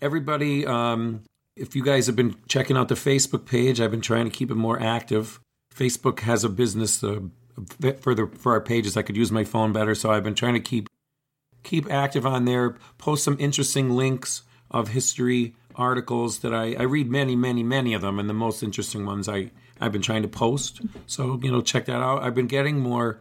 Everybody, 0.00 0.66
um, 0.66 1.22
if 1.56 1.74
you 1.74 1.82
guys 1.82 2.06
have 2.06 2.16
been 2.16 2.36
checking 2.46 2.76
out 2.76 2.88
the 2.88 2.94
Facebook 2.94 3.46
page, 3.46 3.80
I've 3.80 3.90
been 3.90 4.00
trying 4.00 4.24
to 4.24 4.30
keep 4.30 4.50
it 4.50 4.54
more 4.54 4.80
active. 4.80 5.40
Facebook 5.74 6.20
has 6.20 6.44
a 6.44 6.48
business 6.48 7.02
uh, 7.02 7.20
for 8.00 8.14
the 8.14 8.30
for 8.38 8.52
our 8.52 8.60
pages. 8.60 8.96
I 8.96 9.02
could 9.02 9.16
use 9.16 9.32
my 9.32 9.44
phone 9.44 9.72
better, 9.72 9.94
so 9.94 10.10
I've 10.10 10.24
been 10.24 10.34
trying 10.34 10.54
to 10.54 10.60
keep 10.60 10.88
keep 11.62 11.90
active 11.90 12.26
on 12.26 12.44
there. 12.44 12.76
Post 12.98 13.24
some 13.24 13.36
interesting 13.40 13.90
links 13.90 14.42
of 14.70 14.88
history 14.88 15.54
articles 15.74 16.40
that 16.40 16.52
I, 16.52 16.74
I 16.74 16.82
read 16.82 17.08
many, 17.08 17.36
many, 17.36 17.62
many 17.62 17.94
of 17.94 18.02
them, 18.02 18.18
and 18.18 18.28
the 18.28 18.34
most 18.34 18.62
interesting 18.62 19.06
ones 19.06 19.28
I 19.28 19.50
I've 19.80 19.92
been 19.92 20.02
trying 20.02 20.22
to 20.22 20.28
post. 20.28 20.80
So 21.06 21.40
you 21.42 21.50
know, 21.50 21.60
check 21.60 21.86
that 21.86 22.02
out. 22.02 22.22
I've 22.22 22.34
been 22.34 22.46
getting 22.46 22.80
more 22.80 23.20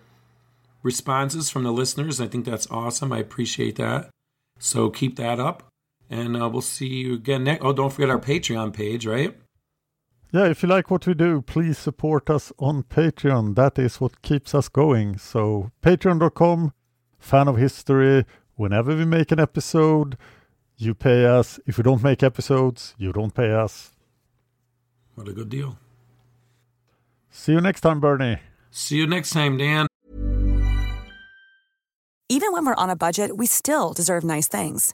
responses 0.84 1.50
from 1.50 1.64
the 1.64 1.72
listeners. 1.72 2.22
I 2.22 2.28
think 2.28 2.46
that's 2.46 2.70
awesome. 2.70 3.12
I 3.12 3.20
appreciate 3.20 3.76
that. 3.76 4.10
So 4.60 4.90
keep 4.90 5.16
that 5.18 5.40
up, 5.40 5.68
and 6.10 6.42
uh, 6.42 6.50
we'll 6.50 6.62
see 6.62 6.88
you 6.88 7.14
again 7.16 7.44
next. 7.44 7.64
Oh, 7.64 7.74
don't 7.74 7.92
forget 7.92 8.10
our 8.10 8.20
Patreon 8.20 8.74
page, 8.74 9.06
right? 9.06 9.36
Yeah, 10.32 10.46
if 10.48 10.62
you 10.62 10.70
like 10.70 10.92
what 10.92 11.08
we 11.08 11.14
do, 11.14 11.42
please 11.42 11.78
support 11.78 12.30
us 12.30 12.52
on 12.60 12.84
Patreon. 12.84 13.56
That 13.56 13.80
is 13.80 14.02
what 14.02 14.22
keeps 14.22 14.54
us 14.54 14.68
going. 14.68 15.18
So, 15.18 15.72
patreon.com, 15.82 16.74
fan 17.18 17.48
of 17.48 17.58
history. 17.58 18.26
Whenever 18.56 18.96
we 18.96 19.06
make 19.06 19.32
an 19.32 19.40
episode, 19.40 20.18
You 20.80 20.94
pay 20.94 21.26
us. 21.26 21.60
If 21.66 21.78
we 21.78 21.84
don't 21.84 22.04
make 22.04 22.22
episodes, 22.22 22.94
you 23.00 23.12
don't 23.12 23.34
pay 23.34 23.52
us. 23.52 23.92
What 25.16 25.28
a 25.28 25.34
good 25.34 25.50
deal. 25.50 25.80
See 27.32 27.54
you 27.54 27.62
next 27.62 27.82
time, 27.82 28.00
Bernie. 28.00 28.38
See 28.70 28.98
you 28.98 29.08
next 29.08 29.32
time, 29.32 29.58
Dan. 29.58 29.88
Even 32.30 32.52
when 32.52 32.66
we're 32.66 32.76
on 32.76 32.92
a 32.92 32.96
budget, 32.96 33.38
we 33.38 33.48
still 33.48 33.94
deserve 33.94 34.24
nice 34.24 34.48
things. 34.48 34.94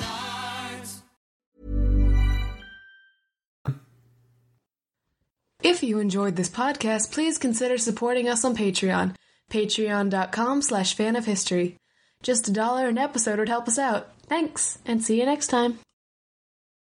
If 5.63 5.83
you 5.83 5.99
enjoyed 5.99 6.35
this 6.35 6.49
podcast, 6.49 7.11
please 7.11 7.37
consider 7.37 7.77
supporting 7.77 8.27
us 8.27 8.43
on 8.43 8.55
Patreon. 8.55 9.15
Patreon.com 9.51 10.61
slash 10.63 10.95
fan 10.95 11.15
of 11.15 11.25
history. 11.25 11.77
Just 12.23 12.47
a 12.47 12.51
dollar 12.51 12.87
an 12.87 12.97
episode 12.97 13.37
would 13.37 13.49
help 13.49 13.67
us 13.67 13.77
out. 13.77 14.09
Thanks, 14.27 14.79
and 14.85 15.03
see 15.03 15.19
you 15.19 15.25
next 15.25 15.47
time. 15.47 15.79